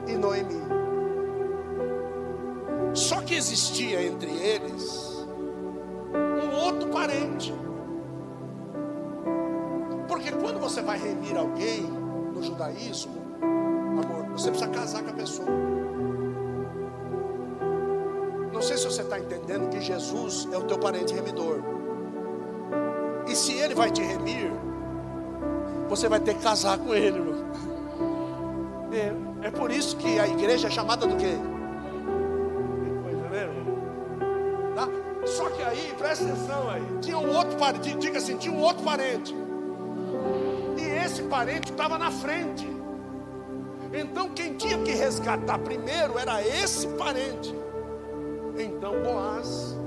e 0.07 0.13
Noemi. 0.13 0.60
Existia 3.41 4.03
entre 4.03 4.29
eles 4.29 5.25
um 6.13 6.63
outro 6.63 6.89
parente. 6.89 7.51
Porque 10.07 10.31
quando 10.31 10.59
você 10.59 10.83
vai 10.83 10.99
remir 10.99 11.35
alguém 11.35 11.81
no 11.81 12.43
judaísmo, 12.43 13.13
amor, 13.41 14.27
você 14.33 14.51
precisa 14.51 14.69
casar 14.69 15.01
com 15.01 15.09
a 15.09 15.13
pessoa. 15.13 15.47
Não 18.53 18.61
sei 18.61 18.77
se 18.77 18.85
você 18.85 19.01
está 19.01 19.17
entendendo 19.17 19.71
que 19.71 19.81
Jesus 19.81 20.47
é 20.51 20.57
o 20.57 20.65
teu 20.65 20.77
parente 20.77 21.11
remidor. 21.11 21.63
E 23.27 23.35
se 23.35 23.53
ele 23.53 23.73
vai 23.73 23.89
te 23.89 24.03
remir, 24.03 24.51
você 25.89 26.07
vai 26.07 26.19
ter 26.19 26.35
que 26.35 26.43
casar 26.43 26.77
com 26.77 26.93
ele. 26.93 27.19
É, 28.91 29.47
é 29.47 29.49
por 29.49 29.71
isso 29.71 29.97
que 29.97 30.19
a 30.19 30.27
igreja 30.27 30.67
é 30.67 30.71
chamada 30.71 31.07
do 31.07 31.15
quê? 31.17 31.35
Só 35.35 35.49
que 35.49 35.61
aí, 35.61 35.93
presta 35.97 36.25
atenção 36.25 36.69
aí, 36.69 36.83
tinha 37.01 37.17
um 37.17 37.35
outro 37.35 37.57
parente, 37.57 37.95
diga 37.95 38.17
assim, 38.17 38.37
tinha 38.37 38.53
um 38.53 38.61
outro 38.61 38.83
parente. 38.83 39.33
E 40.77 41.05
esse 41.05 41.23
parente 41.23 41.71
estava 41.71 41.97
na 41.97 42.11
frente. 42.11 42.67
Então 43.93 44.29
quem 44.29 44.55
tinha 44.55 44.77
que 44.79 44.91
resgatar 44.91 45.59
primeiro 45.59 46.17
era 46.17 46.41
esse 46.45 46.87
parente. 46.89 47.55
Então 48.57 49.01
Boaz, 49.01 49.77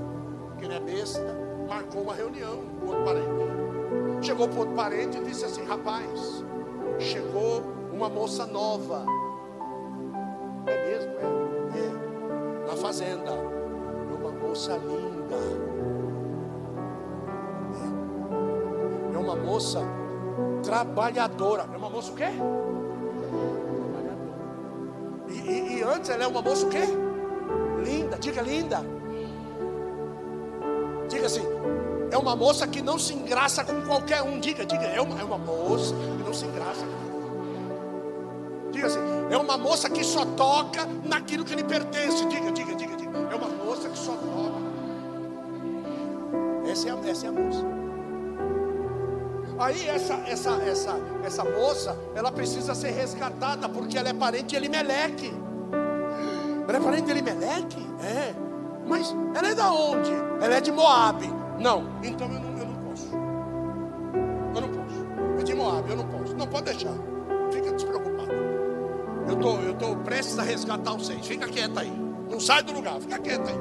que 0.57 0.67
não 0.67 0.75
é 0.75 0.79
besta, 0.79 1.37
marcou 1.67 2.03
uma 2.03 2.13
reunião 2.13 2.59
com 2.79 2.85
o 2.85 2.89
outro 2.89 3.05
parente. 3.05 4.25
Chegou 4.25 4.47
para 4.47 4.55
o 4.55 4.59
outro 4.59 4.75
parente 4.75 5.17
e 5.17 5.23
disse 5.23 5.45
assim: 5.45 5.63
Rapaz, 5.65 6.43
chegou 6.99 7.63
uma 7.93 8.09
moça 8.09 8.45
nova. 8.45 9.05
É 10.65 10.89
mesmo? 10.89 11.11
É. 11.11 11.79
é. 11.79 12.67
Na 12.67 12.75
fazenda. 12.75 13.34
Moça 14.55 14.77
linda. 14.77 15.35
É. 19.13 19.17
uma 19.17 19.35
moça 19.35 19.81
trabalhadora. 20.63 21.67
É 21.73 21.75
uma 21.75 21.89
moça 21.89 22.13
o 22.13 22.15
quê? 22.15 22.29
E, 25.27 25.33
e, 25.33 25.79
e 25.79 25.83
antes 25.83 26.09
ela 26.09 26.23
é 26.23 26.27
uma 26.27 26.41
moça 26.41 26.65
o 26.65 26.69
quê? 26.69 26.83
Linda, 27.83 28.17
diga 28.17 28.41
linda. 28.41 28.81
Diga 31.09 31.25
assim, 31.25 31.43
é 32.09 32.17
uma 32.17 32.33
moça 32.33 32.65
que 32.65 32.81
não 32.81 32.97
se 32.97 33.13
engraça 33.13 33.61
com 33.61 33.81
qualquer 33.81 34.21
um. 34.21 34.39
Diga, 34.39 34.65
diga, 34.65 34.85
é 34.85 35.01
uma, 35.01 35.19
é 35.19 35.23
uma 35.25 35.37
moça 35.37 35.93
que 35.93 36.23
não 36.23 36.33
se 36.33 36.45
engraça 36.45 36.85
com 36.85 38.71
Diga 38.71 38.87
assim, 38.87 38.99
é 39.29 39.35
uma 39.35 39.57
moça 39.57 39.89
que 39.89 40.01
só 40.01 40.23
toca 40.23 40.87
naquilo 41.03 41.43
que 41.43 41.55
lhe 41.55 41.63
pertence. 41.65 42.25
Diga, 42.27 42.53
diga, 42.53 42.73
diga. 42.73 42.94
É 43.31 43.35
uma 43.35 43.47
moça 43.49 43.89
que 43.89 43.97
só 43.97 44.13
toca. 44.13 44.75
Essa 46.69 46.89
é 46.89 46.91
a, 46.91 47.09
essa 47.09 47.25
é 47.25 47.29
a 47.29 47.31
moça. 47.31 47.65
Aí 49.57 49.87
essa, 49.87 50.15
essa, 50.27 50.51
essa, 50.63 50.99
essa 51.23 51.43
moça, 51.45 51.97
ela 52.13 52.31
precisa 52.31 52.75
ser 52.75 52.91
resgatada, 52.91 53.69
porque 53.69 53.97
ela 53.97 54.09
é 54.09 54.13
parente 54.13 54.47
de 54.47 54.55
Elimeleque. 54.57 55.33
Ela 56.67 56.77
é 56.77 56.81
parente 56.81 57.03
de 57.03 57.11
Elimeleque? 57.11 57.87
É. 58.03 58.33
Mas 58.85 59.15
ela 59.33 59.49
é 59.49 59.55
da 59.55 59.71
onde? 59.71 60.11
Ela 60.41 60.55
é 60.55 60.61
de 60.61 60.71
Moab. 60.71 61.25
Não, 61.59 61.85
então 62.03 62.27
eu 62.27 62.39
não, 62.39 62.57
eu 62.57 62.65
não 62.65 62.75
posso. 62.75 63.09
Eu 64.55 64.61
não 64.61 64.69
posso. 64.69 65.05
É 65.39 65.43
de 65.43 65.55
Moab, 65.55 65.89
eu 65.89 65.95
não 65.95 66.07
posso. 66.07 66.35
Não 66.35 66.47
pode 66.47 66.65
deixar. 66.65 66.93
Fica 67.51 67.71
despreocupado. 67.71 68.33
Eu 69.27 69.35
tô, 69.37 69.57
eu 69.59 69.73
tô 69.75 69.95
prestes 69.97 70.37
a 70.37 70.43
resgatar 70.43 70.91
vocês. 70.91 71.25
Fica 71.25 71.47
quieta 71.47 71.79
aí. 71.79 72.04
Não 72.29 72.39
sai 72.39 72.63
do 72.63 72.73
lugar, 72.73 72.99
fica 72.99 73.19
quieta 73.19 73.49
aí. 73.49 73.59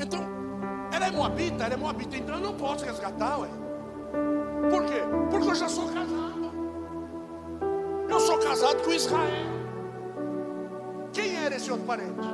Então, 0.00 0.20
ela 0.92 1.06
é 1.06 1.10
moabita, 1.10 1.64
ela 1.64 1.74
é 1.74 1.76
moabita, 1.76 2.16
então 2.16 2.34
eu 2.36 2.40
não 2.40 2.54
posso 2.54 2.84
resgatar, 2.84 3.38
ué. 3.40 3.48
Por 4.70 4.84
quê? 4.84 5.02
Porque 5.30 5.50
eu 5.50 5.54
já 5.54 5.68
sou 5.68 5.86
casado. 5.86 6.36
Eu 8.08 8.20
sou 8.20 8.38
casado 8.38 8.82
com 8.82 8.92
Israel. 8.92 9.56
Quem 11.12 11.36
era 11.36 11.56
esse 11.56 11.70
outro 11.70 11.86
parente? 11.86 12.28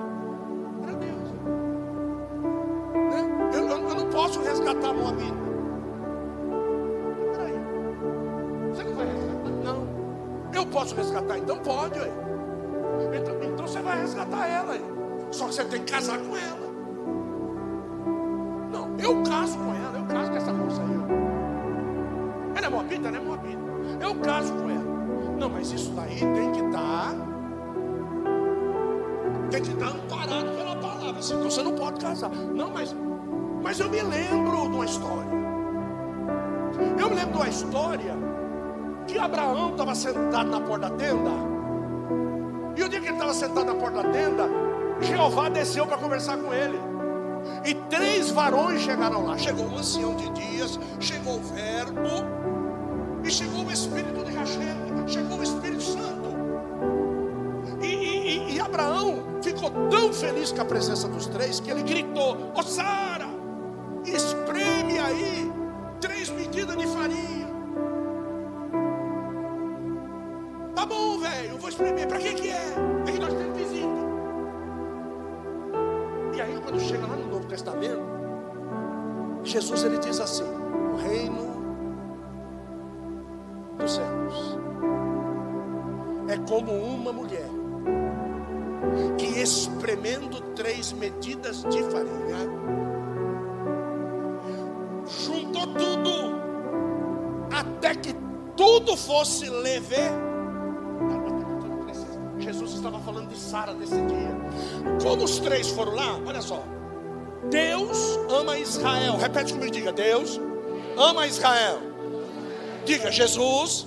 Era 0.82 0.92
Deus. 0.94 1.32
Né? 1.32 1.50
Eu, 3.54 3.68
eu, 3.68 3.88
eu, 3.88 3.94
não 3.94 4.10
posso 4.10 4.40
resgatar 4.42 4.92
moabita. 4.92 5.42
Peraí. 7.32 7.54
Você 8.70 8.84
não 8.84 8.94
vai 8.94 9.06
resgatar? 9.06 9.50
Não. 9.64 9.88
Eu 10.54 10.66
posso 10.66 10.94
resgatar? 10.94 11.38
Então 11.38 11.58
pode, 11.58 11.98
ué. 11.98 12.21
Vai 13.92 14.00
resgatar 14.00 14.48
ela. 14.48 14.74
Só 15.30 15.48
que 15.48 15.54
você 15.54 15.64
tem 15.66 15.84
que 15.84 15.92
casar 15.92 16.16
com 16.16 16.34
ela. 16.34 16.72
Eu 18.98 19.22
caso 19.22 19.58
com 19.58 19.74
ela, 19.74 19.98
eu 19.98 20.06
caso 20.06 20.30
com 20.30 20.36
essa 20.38 20.52
moça 20.52 20.80
aí. 20.80 20.88
Ela 22.56 22.66
é 22.66 22.70
moabita, 22.70 23.08
ela 23.08 23.16
é 23.18 23.20
moabita. 23.20 23.58
Eu 24.00 24.14
caso 24.20 24.54
com 24.54 24.70
ela. 24.70 25.36
Não, 25.38 25.50
mas 25.50 25.72
isso 25.72 25.90
daí 25.90 26.20
tem 26.20 26.52
que 26.52 26.60
estar. 26.60 27.14
Tem 29.50 29.62
que 29.62 29.72
estar 29.72 29.88
amparado 29.88 30.50
pela 30.56 30.76
palavra. 30.76 31.20
Senão 31.20 31.50
você 31.50 31.62
não 31.62 31.74
pode 31.74 32.00
casar. 32.00 32.30
Não, 32.30 32.70
mas, 32.70 32.96
mas 33.62 33.78
eu 33.78 33.90
me 33.90 34.00
lembro 34.00 34.70
de 34.70 34.74
uma 34.74 34.84
história. 34.86 35.32
Eu 36.98 37.10
me 37.10 37.14
lembro 37.14 37.32
de 37.32 37.38
uma 37.38 37.48
história 37.48 38.14
que 39.06 39.18
Abraão 39.18 39.72
estava 39.72 39.94
sentado 39.94 40.50
na 40.50 40.60
porta 40.62 40.88
da 40.88 40.96
tenda. 40.96 41.51
Estava 43.22 43.34
sentado 43.34 43.66
na 43.66 43.74
porta 43.74 44.02
da 44.02 44.08
tenda, 44.08 44.48
Jeová 45.00 45.48
desceu 45.48 45.86
para 45.86 45.96
conversar 45.96 46.36
com 46.38 46.52
ele. 46.52 46.78
E 47.64 47.74
três 47.74 48.30
varões 48.30 48.80
chegaram 48.82 49.24
lá. 49.24 49.38
Chegou 49.38 49.66
o 49.66 49.78
ancião 49.78 50.14
de 50.16 50.28
dias, 50.30 50.78
chegou 50.98 51.36
o 51.36 51.40
verbo, 51.40 52.24
e 53.22 53.30
chegou 53.30 53.64
o 53.64 53.70
Espírito 53.70 54.24
de 54.24 54.32
Hashem, 54.32 54.76
chegou 55.06 55.38
o 55.38 55.42
Espírito 55.42 55.82
Santo. 55.82 56.32
E, 57.80 57.86
e, 57.86 58.54
e, 58.54 58.60
Abraão 58.60 59.22
ficou 59.42 59.70
tão 59.88 60.12
feliz 60.12 60.50
com 60.52 60.62
a 60.62 60.64
presença 60.64 61.08
dos 61.08 61.26
três 61.26 61.60
que 61.60 61.70
ele 61.70 61.82
gritou: 61.82 62.36
Ô 62.36 62.52
oh, 62.58 62.62
Sara, 62.62 63.26
espreme 64.04 64.98
aí 64.98 65.52
três 66.00 66.28
medidas 66.30 66.76
de 66.76 66.86
farinha. 66.88 67.52
Tá 70.74 70.86
bom, 70.86 71.18
velho, 71.18 71.58
vou 71.58 71.68
espremer. 71.68 72.08
Para 72.08 72.18
que 72.18 72.34
que 72.34 72.50
é? 72.50 72.91
Jesus 79.52 79.84
ele 79.84 79.98
diz 79.98 80.18
assim: 80.18 80.44
o 80.44 80.96
reino 80.96 81.52
dos 83.78 83.96
céus 83.96 84.58
é 86.26 86.38
como 86.48 86.72
uma 86.72 87.12
mulher 87.12 87.50
que 89.18 89.26
espremendo 89.42 90.40
três 90.54 90.92
medidas 90.92 91.64
de 91.64 91.82
farinha 91.82 92.38
juntou 95.06 95.66
tudo 95.66 96.32
até 97.52 97.94
que 97.94 98.14
tudo 98.56 98.96
fosse 98.96 99.50
leve. 99.50 99.96
Jesus 102.38 102.72
estava 102.72 102.98
falando 103.00 103.28
de 103.28 103.38
Sara 103.38 103.74
nesse 103.74 104.00
dia. 104.00 104.34
Como 105.02 105.24
os 105.24 105.38
três 105.40 105.68
foram 105.68 105.94
lá, 105.94 106.18
olha 106.26 106.40
só. 106.40 106.64
Deus 107.50 108.18
ama 108.30 108.58
Israel. 108.58 109.16
Repete 109.16 109.52
comigo, 109.52 109.70
diga: 109.70 109.92
Deus 109.92 110.40
ama 110.96 111.26
Israel. 111.26 111.78
Diga: 112.84 113.10
Jesus 113.10 113.86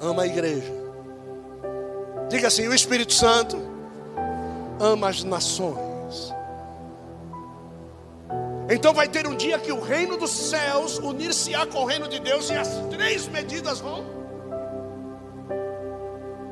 ama 0.00 0.22
a 0.22 0.26
igreja. 0.26 0.72
Diga 2.28 2.48
assim: 2.48 2.68
o 2.68 2.74
Espírito 2.74 3.12
Santo 3.12 3.56
ama 4.80 5.08
as 5.08 5.24
nações. 5.24 6.32
Então 8.70 8.94
vai 8.94 9.08
ter 9.08 9.26
um 9.26 9.36
dia 9.36 9.58
que 9.58 9.70
o 9.70 9.80
reino 9.80 10.16
dos 10.16 10.30
céus 10.30 10.98
unir-se-á 10.98 11.66
com 11.66 11.80
o 11.80 11.84
reino 11.84 12.08
de 12.08 12.18
Deus 12.18 12.48
e 12.48 12.54
as 12.54 12.68
três 12.90 13.28
medidas 13.28 13.80
vão. 13.80 14.04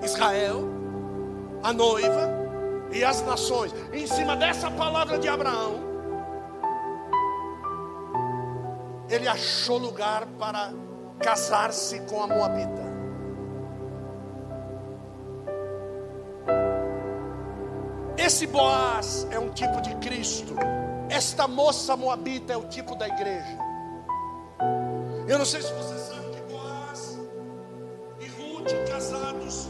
Israel, 0.03 0.65
a 1.63 1.73
noiva, 1.73 2.42
e 2.93 3.03
as 3.05 3.23
nações. 3.23 3.75
Em 3.93 4.07
cima 4.07 4.37
dessa 4.37 4.71
palavra 4.71 5.19
de 5.19 5.29
Abraão, 5.29 5.81
ele 9.09 9.27
achou 9.27 9.79
lugar 9.79 10.27
para 10.39 10.73
casar-se 11.21 12.01
com 12.03 12.23
a 12.23 12.27
Moabita. 12.27 12.93
Esse 18.17 18.47
Boaz 18.47 19.27
é 19.31 19.39
um 19.39 19.51
tipo 19.51 19.81
de 19.81 19.95
Cristo. 19.97 20.55
Esta 21.11 21.49
moça 21.49 21.97
moabita 21.97 22.53
é 22.53 22.57
o 22.57 22.69
tipo 22.69 22.95
da 22.95 23.09
igreja. 23.09 23.59
Eu 25.29 25.39
não 25.39 25.45
sei 25.45 25.61
se 25.61 25.73
você 25.73 25.99
sabe 25.99 26.31
que 26.31 26.53
Boaz 26.53 27.19
e 28.21 28.27
Ruth 28.29 28.73
casados 28.89 29.69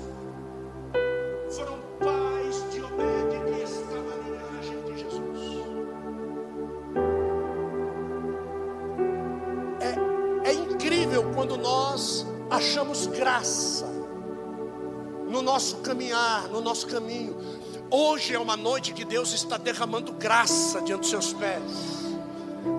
quando 11.42 11.56
nós 11.56 12.24
achamos 12.48 13.08
graça 13.08 13.84
no 15.28 15.42
nosso 15.42 15.78
caminhar, 15.78 16.46
no 16.46 16.60
nosso 16.60 16.86
caminho. 16.86 17.36
Hoje 17.90 18.32
é 18.32 18.38
uma 18.38 18.56
noite 18.56 18.92
que 18.92 19.04
Deus 19.04 19.32
está 19.32 19.56
derramando 19.56 20.12
graça 20.12 20.80
diante 20.82 21.00
dos 21.00 21.10
seus 21.10 21.32
pés. 21.32 21.62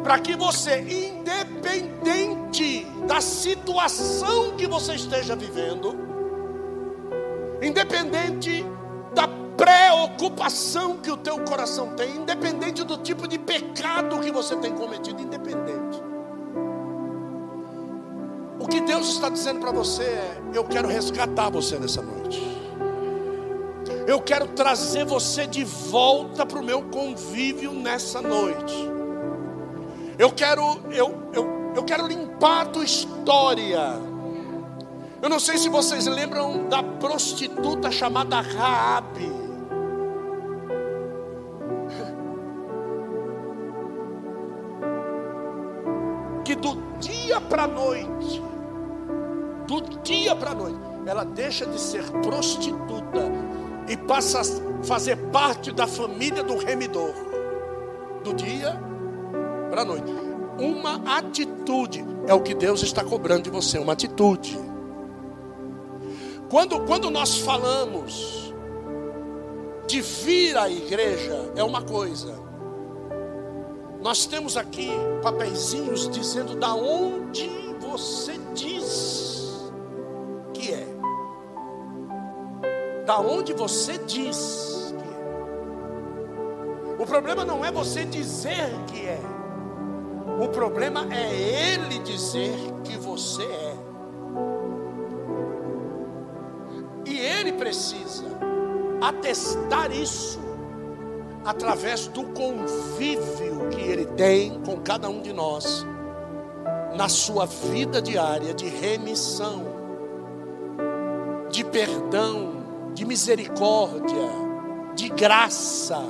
Para 0.01 0.17
que 0.17 0.37
você, 0.37 0.79
independente 0.79 2.85
da 3.05 3.19
situação 3.19 4.55
que 4.55 4.65
você 4.65 4.93
esteja 4.93 5.35
vivendo, 5.35 5.93
independente 7.61 8.65
da 9.13 9.27
preocupação 9.57 10.99
que 10.99 11.11
o 11.11 11.17
teu 11.17 11.37
coração 11.39 11.97
tem, 11.97 12.15
independente 12.15 12.81
do 12.85 12.97
tipo 12.99 13.27
de 13.27 13.37
pecado 13.37 14.21
que 14.21 14.31
você 14.31 14.55
tem 14.55 14.73
cometido, 14.73 15.21
independente 15.21 16.12
o 18.63 18.67
que 18.67 18.79
Deus 18.79 19.09
está 19.09 19.27
dizendo 19.27 19.59
para 19.59 19.71
você 19.71 20.03
é: 20.03 20.41
eu 20.53 20.63
quero 20.63 20.87
resgatar 20.87 21.49
você 21.49 21.77
nessa 21.77 22.01
noite. 22.01 22.41
Eu 24.07 24.21
quero 24.21 24.47
trazer 24.47 25.05
você 25.05 25.45
de 25.45 25.65
volta 25.65 26.45
para 26.45 26.59
o 26.59 26.63
meu 26.63 26.83
convívio 26.83 27.73
nessa 27.73 28.21
noite. 28.21 28.73
Eu 30.17 30.31
quero, 30.31 30.61
eu, 30.91 31.29
eu, 31.33 31.73
eu 31.75 31.83
quero 31.83 32.07
limpar 32.07 32.61
a 32.61 32.65
tua 32.65 32.85
história. 32.85 33.99
Eu 35.21 35.29
não 35.29 35.39
sei 35.39 35.57
se 35.57 35.67
vocês 35.67 36.05
lembram 36.05 36.69
da 36.69 36.81
prostituta 36.81 37.91
chamada 37.91 38.39
Raabe. 38.39 39.31
Que 46.43 46.55
do 46.55 46.75
dia 46.99 47.39
para 47.39 47.63
a 47.63 47.67
noite 47.67 48.52
do 49.67 49.81
dia 50.03 50.35
para 50.35 50.51
a 50.51 50.55
noite. 50.55 50.79
Ela 51.05 51.23
deixa 51.23 51.65
de 51.65 51.79
ser 51.79 52.03
prostituta 52.21 53.31
e 53.87 53.97
passa 53.97 54.41
a 54.41 54.83
fazer 54.83 55.17
parte 55.31 55.71
da 55.71 55.87
família 55.87 56.43
do 56.43 56.57
remidor. 56.57 57.13
Do 58.23 58.33
dia 58.33 58.79
para 59.69 59.81
a 59.81 59.85
noite. 59.85 60.11
Uma 60.57 61.17
atitude 61.17 62.05
é 62.27 62.33
o 62.33 62.41
que 62.41 62.53
Deus 62.53 62.83
está 62.83 63.03
cobrando 63.03 63.43
de 63.43 63.49
você, 63.49 63.77
uma 63.79 63.93
de 69.87 70.01
vir 70.01 70.57
à 70.57 70.69
igreja 70.69 71.51
é 71.55 71.63
uma 71.63 71.81
coisa. 71.81 72.33
Nós 74.01 74.25
temos 74.25 74.57
aqui 74.57 74.89
papeizinhos 75.21 76.09
dizendo 76.09 76.55
da 76.55 76.73
onde 76.73 77.49
você 77.79 78.33
diz 78.53 79.12
Da 83.05 83.19
onde 83.19 83.53
você 83.53 83.97
diz 83.97 84.93
que 84.97 85.09
é. 85.09 87.01
O 87.01 87.05
problema 87.05 87.43
não 87.43 87.63
é 87.63 87.71
você 87.71 88.05
dizer 88.05 88.69
que 88.87 89.05
é. 89.05 89.19
O 90.41 90.47
problema 90.47 91.07
é 91.13 91.33
ele 91.73 91.99
dizer 91.99 92.55
que 92.83 92.97
você 92.97 93.43
é. 93.43 93.75
E 97.05 97.19
ele 97.19 97.53
precisa 97.53 98.25
atestar 99.01 99.91
isso 99.91 100.39
através 101.45 102.07
do 102.07 102.23
convívio 102.23 103.69
que 103.69 103.81
ele 103.81 104.05
tem 104.05 104.61
com 104.61 104.77
cada 104.77 105.09
um 105.09 105.21
de 105.21 105.33
nós 105.33 105.85
na 106.95 107.09
sua 107.09 107.45
vida 107.45 108.01
diária 108.01 108.53
de 108.53 108.67
remissão, 108.67 109.65
de 111.49 111.63
perdão, 111.65 112.62
de 112.93 113.05
misericórdia, 113.05 114.29
de 114.95 115.09
graça. 115.09 116.01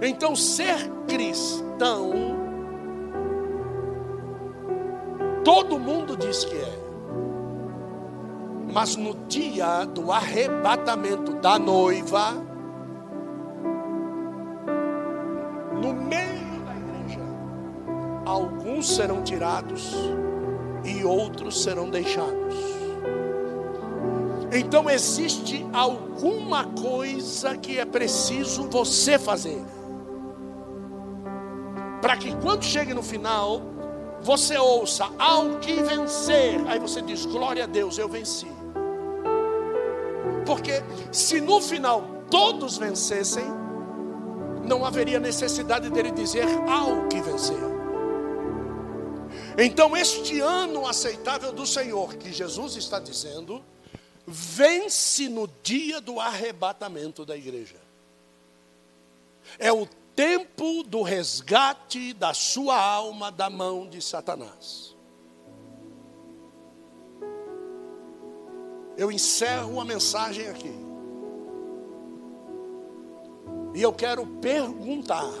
Então, 0.00 0.34
ser 0.36 0.90
cristão, 1.06 2.12
todo 5.44 5.78
mundo 5.78 6.16
diz 6.16 6.44
que 6.44 6.56
é. 6.56 6.82
Mas 8.72 8.96
no 8.96 9.14
dia 9.26 9.84
do 9.84 10.10
arrebatamento 10.10 11.34
da 11.34 11.58
noiva, 11.58 12.32
no 15.74 15.92
meio 15.92 16.62
da 16.64 16.74
igreja, 16.74 17.20
alguns 18.24 18.94
serão 18.94 19.22
tirados 19.22 19.94
e 20.84 21.04
outros 21.04 21.62
serão 21.62 21.90
deixados. 21.90 22.41
Então 24.52 24.88
existe 24.90 25.66
alguma 25.72 26.66
coisa 26.66 27.56
que 27.56 27.78
é 27.78 27.84
preciso 27.86 28.68
você 28.68 29.18
fazer. 29.18 29.64
Para 32.02 32.16
que 32.18 32.36
quando 32.36 32.62
chegue 32.62 32.92
no 32.92 33.02
final, 33.02 33.62
você 34.20 34.58
ouça 34.58 35.08
ao 35.18 35.58
que 35.58 35.82
vencer. 35.82 36.60
Aí 36.66 36.78
você 36.78 37.00
diz: 37.00 37.24
Glória 37.24 37.64
a 37.64 37.66
Deus, 37.66 37.96
eu 37.96 38.08
venci. 38.08 38.46
Porque 40.44 40.82
se 41.10 41.40
no 41.40 41.60
final 41.60 42.04
todos 42.28 42.76
vencessem, 42.76 43.44
não 44.64 44.84
haveria 44.84 45.18
necessidade 45.18 45.88
dele 45.90 46.10
dizer 46.10 46.46
ao 46.68 47.08
que 47.08 47.20
vencer. 47.20 47.72
Então, 49.56 49.96
este 49.96 50.40
ano 50.40 50.86
aceitável 50.86 51.52
do 51.52 51.66
Senhor, 51.66 52.14
que 52.14 52.32
Jesus 52.32 52.76
está 52.76 52.98
dizendo, 52.98 53.62
vence 54.26 55.28
no 55.28 55.48
dia 55.62 56.00
do 56.00 56.20
arrebatamento 56.20 57.24
da 57.24 57.36
igreja. 57.36 57.80
É 59.58 59.72
o 59.72 59.86
tempo 60.14 60.82
do 60.82 61.02
resgate 61.02 62.12
da 62.12 62.32
sua 62.32 62.80
alma 62.80 63.30
da 63.30 63.50
mão 63.50 63.88
de 63.88 64.00
Satanás. 64.00 64.92
eu 68.96 69.10
encerro 69.10 69.80
a 69.80 69.84
mensagem 69.84 70.48
aqui. 70.48 70.72
E 73.74 73.80
eu 73.80 73.92
quero 73.92 74.26
perguntar, 74.26 75.32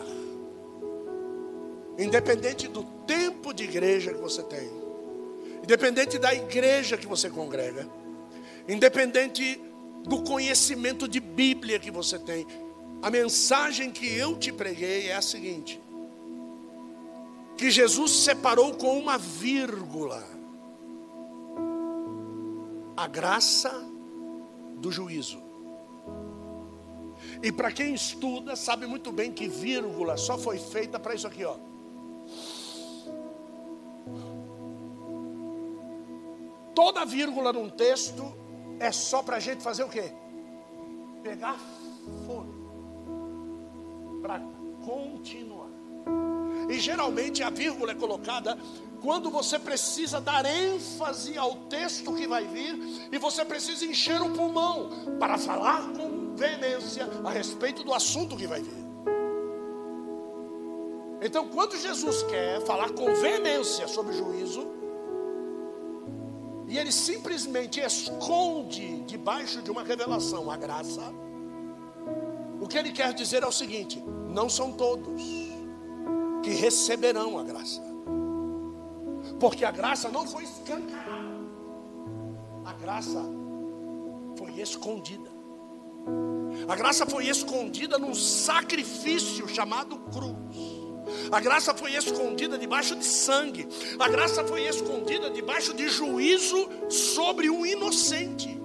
independente 1.98 2.66
do 2.66 2.82
tempo 3.06 3.52
de 3.52 3.64
igreja 3.64 4.12
que 4.12 4.20
você 4.20 4.42
tem, 4.42 4.70
independente 5.62 6.18
da 6.18 6.34
igreja 6.34 6.96
que 6.96 7.06
você 7.06 7.28
congrega, 7.28 7.86
independente 8.68 9.60
do 10.04 10.22
conhecimento 10.22 11.06
de 11.06 11.20
Bíblia 11.20 11.78
que 11.78 11.90
você 11.90 12.18
tem, 12.18 12.46
a 13.00 13.10
mensagem 13.10 13.90
que 13.90 14.06
eu 14.06 14.38
te 14.38 14.52
preguei 14.52 15.08
é 15.08 15.16
a 15.16 15.22
seguinte: 15.22 15.80
que 17.56 17.70
Jesus 17.70 18.10
separou 18.10 18.74
com 18.74 18.98
uma 18.98 19.18
vírgula 19.18 20.24
a 22.96 23.06
graça 23.06 23.72
do 24.76 24.92
juízo. 24.92 25.42
E 27.42 27.50
para 27.50 27.72
quem 27.72 27.94
estuda, 27.94 28.54
sabe 28.54 28.86
muito 28.86 29.10
bem 29.10 29.32
que 29.32 29.48
vírgula 29.48 30.16
só 30.16 30.38
foi 30.38 30.58
feita 30.58 30.98
para 31.00 31.14
isso 31.14 31.26
aqui, 31.26 31.44
ó. 31.44 31.56
Toda 36.74 37.04
vírgula 37.04 37.52
num 37.52 37.68
texto 37.68 38.41
é 38.82 38.90
só 38.90 39.22
para 39.22 39.36
a 39.36 39.40
gente 39.40 39.62
fazer 39.62 39.84
o 39.84 39.88
quê? 39.88 40.12
Pegar 41.22 41.56
fogo 42.26 42.52
para 44.20 44.40
continuar. 44.84 45.70
E 46.68 46.80
geralmente 46.80 47.44
a 47.44 47.50
vírgula 47.50 47.92
é 47.92 47.94
colocada 47.94 48.58
quando 49.00 49.30
você 49.30 49.56
precisa 49.58 50.20
dar 50.20 50.44
ênfase 50.44 51.38
ao 51.38 51.54
texto 51.68 52.12
que 52.14 52.26
vai 52.26 52.44
vir 52.44 53.08
e 53.12 53.18
você 53.18 53.44
precisa 53.44 53.84
encher 53.84 54.20
o 54.20 54.30
pulmão 54.30 54.90
para 55.18 55.38
falar 55.38 55.82
com 55.92 56.34
veemência 56.34 57.08
a 57.24 57.30
respeito 57.30 57.84
do 57.84 57.94
assunto 57.94 58.36
que 58.36 58.48
vai 58.48 58.62
vir. 58.62 58.82
Então, 61.20 61.48
quando 61.48 61.76
Jesus 61.76 62.24
quer 62.24 62.60
falar 62.62 62.90
com 62.90 63.14
veemência 63.14 63.86
sobre 63.86 64.12
juízo, 64.12 64.81
e 66.72 66.78
ele 66.78 66.90
simplesmente 66.90 67.80
esconde 67.80 69.02
debaixo 69.02 69.60
de 69.60 69.70
uma 69.70 69.82
revelação 69.82 70.50
a 70.50 70.56
graça, 70.56 71.02
o 72.58 72.66
que 72.66 72.78
ele 72.78 72.92
quer 72.92 73.12
dizer 73.12 73.42
é 73.42 73.46
o 73.46 73.52
seguinte: 73.52 74.02
não 74.30 74.48
são 74.48 74.72
todos 74.72 75.22
que 76.42 76.48
receberão 76.48 77.38
a 77.38 77.44
graça. 77.44 77.82
Porque 79.38 79.66
a 79.66 79.70
graça 79.70 80.08
não 80.08 80.26
foi 80.26 80.44
escancarada. 80.44 81.42
A 82.64 82.72
graça 82.72 83.22
foi 84.38 84.58
escondida. 84.58 85.30
A 86.66 86.74
graça 86.74 87.04
foi 87.04 87.26
escondida 87.26 87.98
num 87.98 88.14
sacrifício 88.14 89.46
chamado 89.46 89.98
cruz. 90.10 90.71
A 91.30 91.40
graça 91.40 91.74
foi 91.74 91.94
escondida 91.94 92.58
debaixo 92.58 92.96
de 92.96 93.04
sangue. 93.04 93.68
A 93.98 94.08
graça 94.08 94.44
foi 94.44 94.66
escondida 94.66 95.30
debaixo 95.30 95.74
de 95.74 95.88
juízo 95.88 96.68
sobre 96.88 97.50
um 97.50 97.64
inocente 97.64 98.60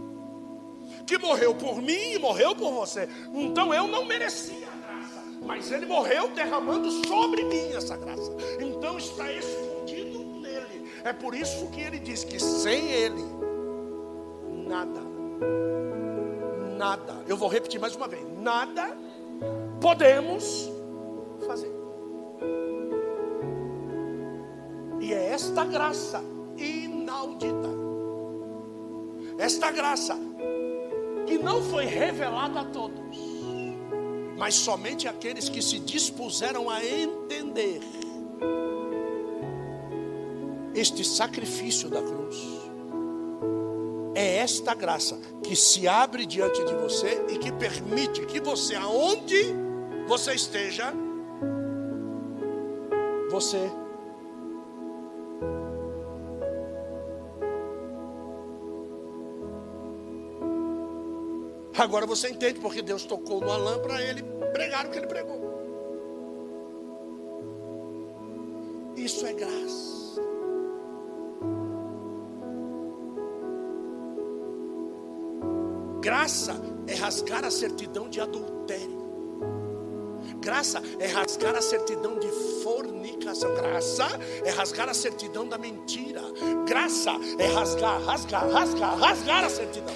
que 1.06 1.18
morreu 1.18 1.56
por 1.56 1.82
mim 1.82 2.14
e 2.14 2.20
morreu 2.20 2.56
por 2.56 2.72
você. 2.72 3.08
Então 3.34 3.74
eu 3.74 3.88
não 3.88 4.06
merecia 4.06 4.68
a 4.68 4.76
graça, 4.76 5.24
mas 5.46 5.72
ele 5.72 5.86
morreu 5.86 6.28
derramando 6.30 6.92
sobre 7.08 7.44
mim 7.46 7.72
essa 7.74 7.96
graça. 7.96 8.36
Então 8.60 8.98
está 8.98 9.32
escondido 9.32 9.68
é 11.08 11.14
por 11.14 11.34
isso 11.34 11.68
que 11.68 11.80
ele 11.80 12.00
diz 12.00 12.26
que 12.26 12.38
sem 12.38 12.92
ele, 12.92 13.24
nada, 14.68 15.00
nada, 16.76 17.24
eu 17.26 17.38
vou 17.38 17.48
repetir 17.48 17.80
mais 17.80 17.96
uma 17.96 18.10
vez: 18.10 18.22
nada 18.40 18.98
podemos 19.80 20.70
fazer. 21.46 21.77
E 25.08 25.14
é 25.14 25.30
esta 25.30 25.64
graça 25.64 26.22
inaudita, 26.58 27.70
esta 29.38 29.72
graça 29.72 30.20
que 31.26 31.38
não 31.38 31.64
foi 31.64 31.86
revelada 31.86 32.60
a 32.60 32.66
todos, 32.66 33.18
mas 34.38 34.56
somente 34.56 35.08
aqueles 35.08 35.48
que 35.48 35.62
se 35.62 35.80
dispuseram 35.80 36.70
a 36.70 36.84
entender 36.84 37.80
este 40.76 41.06
sacrifício 41.06 41.90
da 41.90 42.02
cruz. 42.02 42.36
É 44.14 44.40
esta 44.40 44.76
graça 44.76 45.18
que 45.42 45.56
se 45.56 45.88
abre 45.88 46.26
diante 46.26 46.66
de 46.66 46.76
você 46.76 47.26
e 47.30 47.38
que 47.38 47.54
permite 47.54 48.26
que 48.26 48.42
você, 48.42 48.76
aonde 48.76 49.56
você 50.06 50.34
esteja, 50.34 50.94
você 53.32 53.72
Agora 61.78 62.06
você 62.06 62.30
entende 62.30 62.60
porque 62.60 62.82
Deus 62.82 63.06
tocou 63.06 63.40
no 63.40 63.52
Alain 63.52 63.80
para 63.80 64.02
ele 64.02 64.24
pregar 64.52 64.86
o 64.86 64.90
que 64.90 64.98
ele 64.98 65.08
pregou. 65.08 65.38
Isso 68.96 69.26
é 69.26 69.34
graça. 69.34 69.98
graça 76.08 76.56
é 76.88 76.96
rasgar 76.96 77.44
a 77.44 77.52
certidão 77.52 78.08
de 78.08 78.22
adultério. 78.22 78.98
Graça 80.40 80.82
é 81.00 81.08
rasgar 81.08 81.54
a 81.54 81.62
certidão 81.62 82.18
de 82.18 82.30
fornicação. 82.64 83.54
Graça 83.56 84.08
é 84.46 84.50
rasgar 84.50 84.88
a 84.88 84.94
certidão 84.94 85.46
da 85.46 85.58
mentira. 85.58 86.22
Graça 86.66 87.12
é 87.38 87.48
rasgar, 87.48 88.02
rasgar, 88.02 88.50
rasgar, 88.50 88.98
rasgar 88.98 89.44
a 89.44 89.50
certidão. 89.50 89.94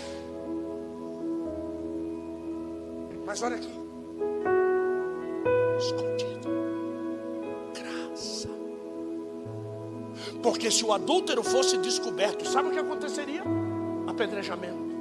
Mas 3.31 3.41
olha 3.43 3.55
aqui. 3.55 3.71
Escondido. 5.79 6.49
Graça. 7.73 8.49
Porque 10.43 10.69
se 10.69 10.83
o 10.83 10.91
adúltero 10.91 11.41
fosse 11.41 11.77
descoberto, 11.77 12.45
sabe 12.45 12.67
o 12.67 12.71
que 12.73 12.79
aconteceria? 12.79 13.41
Apedrejamento. 14.05 14.91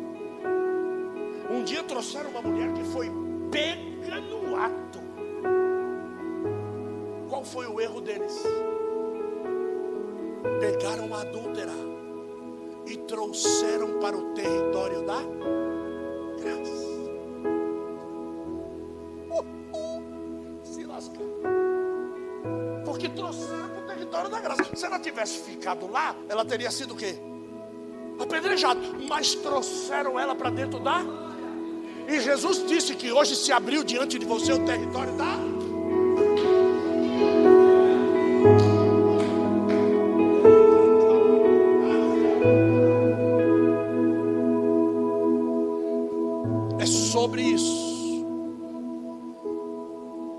Um 1.50 1.64
dia 1.64 1.82
trouxeram 1.82 2.30
uma 2.30 2.40
mulher 2.40 2.72
que 2.72 2.84
foi 2.84 3.10
pega 3.50 4.20
no 4.20 4.54
ato. 4.54 5.00
Qual 7.28 7.44
foi 7.44 7.66
o 7.66 7.80
erro 7.80 8.00
deles? 8.00 8.44
Pegaram 10.60 11.06
uma 11.06 11.22
adúltera 11.22 11.72
e 12.86 12.96
trouxeram 12.96 13.98
para 13.98 14.16
o 14.16 14.34
território 14.34 15.02
da 15.04 15.20
graça. 16.40 16.89
Da 24.30 24.40
graça. 24.40 24.64
Se 24.74 24.86
ela 24.86 24.98
tivesse 24.98 25.40
ficado 25.40 25.90
lá, 25.90 26.16
ela 26.28 26.44
teria 26.44 26.70
sido 26.70 26.94
o 26.94 26.96
quê? 26.96 27.16
Apedrejada. 28.18 28.80
Mas 29.08 29.34
trouxeram 29.34 30.18
ela 30.18 30.34
para 30.34 30.50
dentro 30.50 30.78
da 30.78 31.04
e 32.10 32.20
Jesus 32.20 32.66
disse 32.66 32.96
que 32.96 33.12
hoje 33.12 33.36
se 33.36 33.52
abriu 33.52 33.84
diante 33.84 34.18
de 34.18 34.26
você 34.26 34.52
o 34.52 34.64
território 34.64 35.12
da. 35.16 35.38
É 46.80 46.86
sobre 46.86 47.42
isso. 47.42 48.26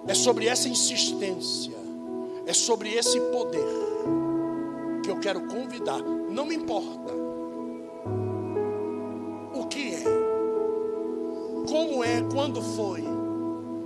É 0.09 0.13
sobre 0.13 0.47
essa 0.47 0.67
insistência. 0.67 1.70
É 2.51 2.53
sobre 2.53 2.93
esse 2.93 3.17
poder 3.31 3.65
que 5.01 5.09
eu 5.09 5.19
quero 5.19 5.47
convidar. 5.47 6.03
Não 6.29 6.45
me 6.45 6.53
importa 6.53 7.21
como 11.71 12.03
é, 12.03 12.21
quando 12.31 12.61
foi, 12.61 13.03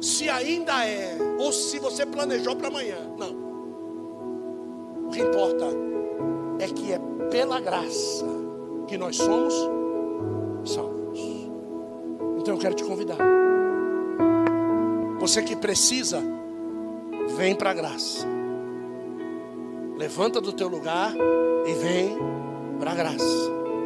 se 0.01 0.27
ainda 0.27 0.85
é, 0.87 1.17
ou 1.39 1.51
se 1.51 1.77
você 1.77 2.05
planejou 2.05 2.55
para 2.55 2.67
amanhã. 2.69 2.97
Não. 3.17 3.45
O 5.07 5.11
que 5.11 5.21
importa 5.21 5.65
é 6.59 6.67
que 6.67 6.91
é 6.91 6.99
pela 7.29 7.59
graça 7.59 8.25
que 8.87 8.97
nós 8.97 9.15
somos 9.15 9.53
salvos. 10.65 11.19
Então 12.39 12.55
eu 12.55 12.59
quero 12.59 12.73
te 12.73 12.83
convidar. 12.83 13.17
Você 15.19 15.43
que 15.43 15.55
precisa, 15.55 16.21
vem 17.37 17.55
para 17.55 17.69
a 17.69 17.73
graça. 17.73 18.34
Levanta 19.97 20.41
do 20.41 20.51
teu 20.51 20.67
lugar 20.67 21.13
e 21.65 21.73
vem 21.73 22.17
para 22.79 22.91
a 22.91 22.95
graça. 22.95 23.54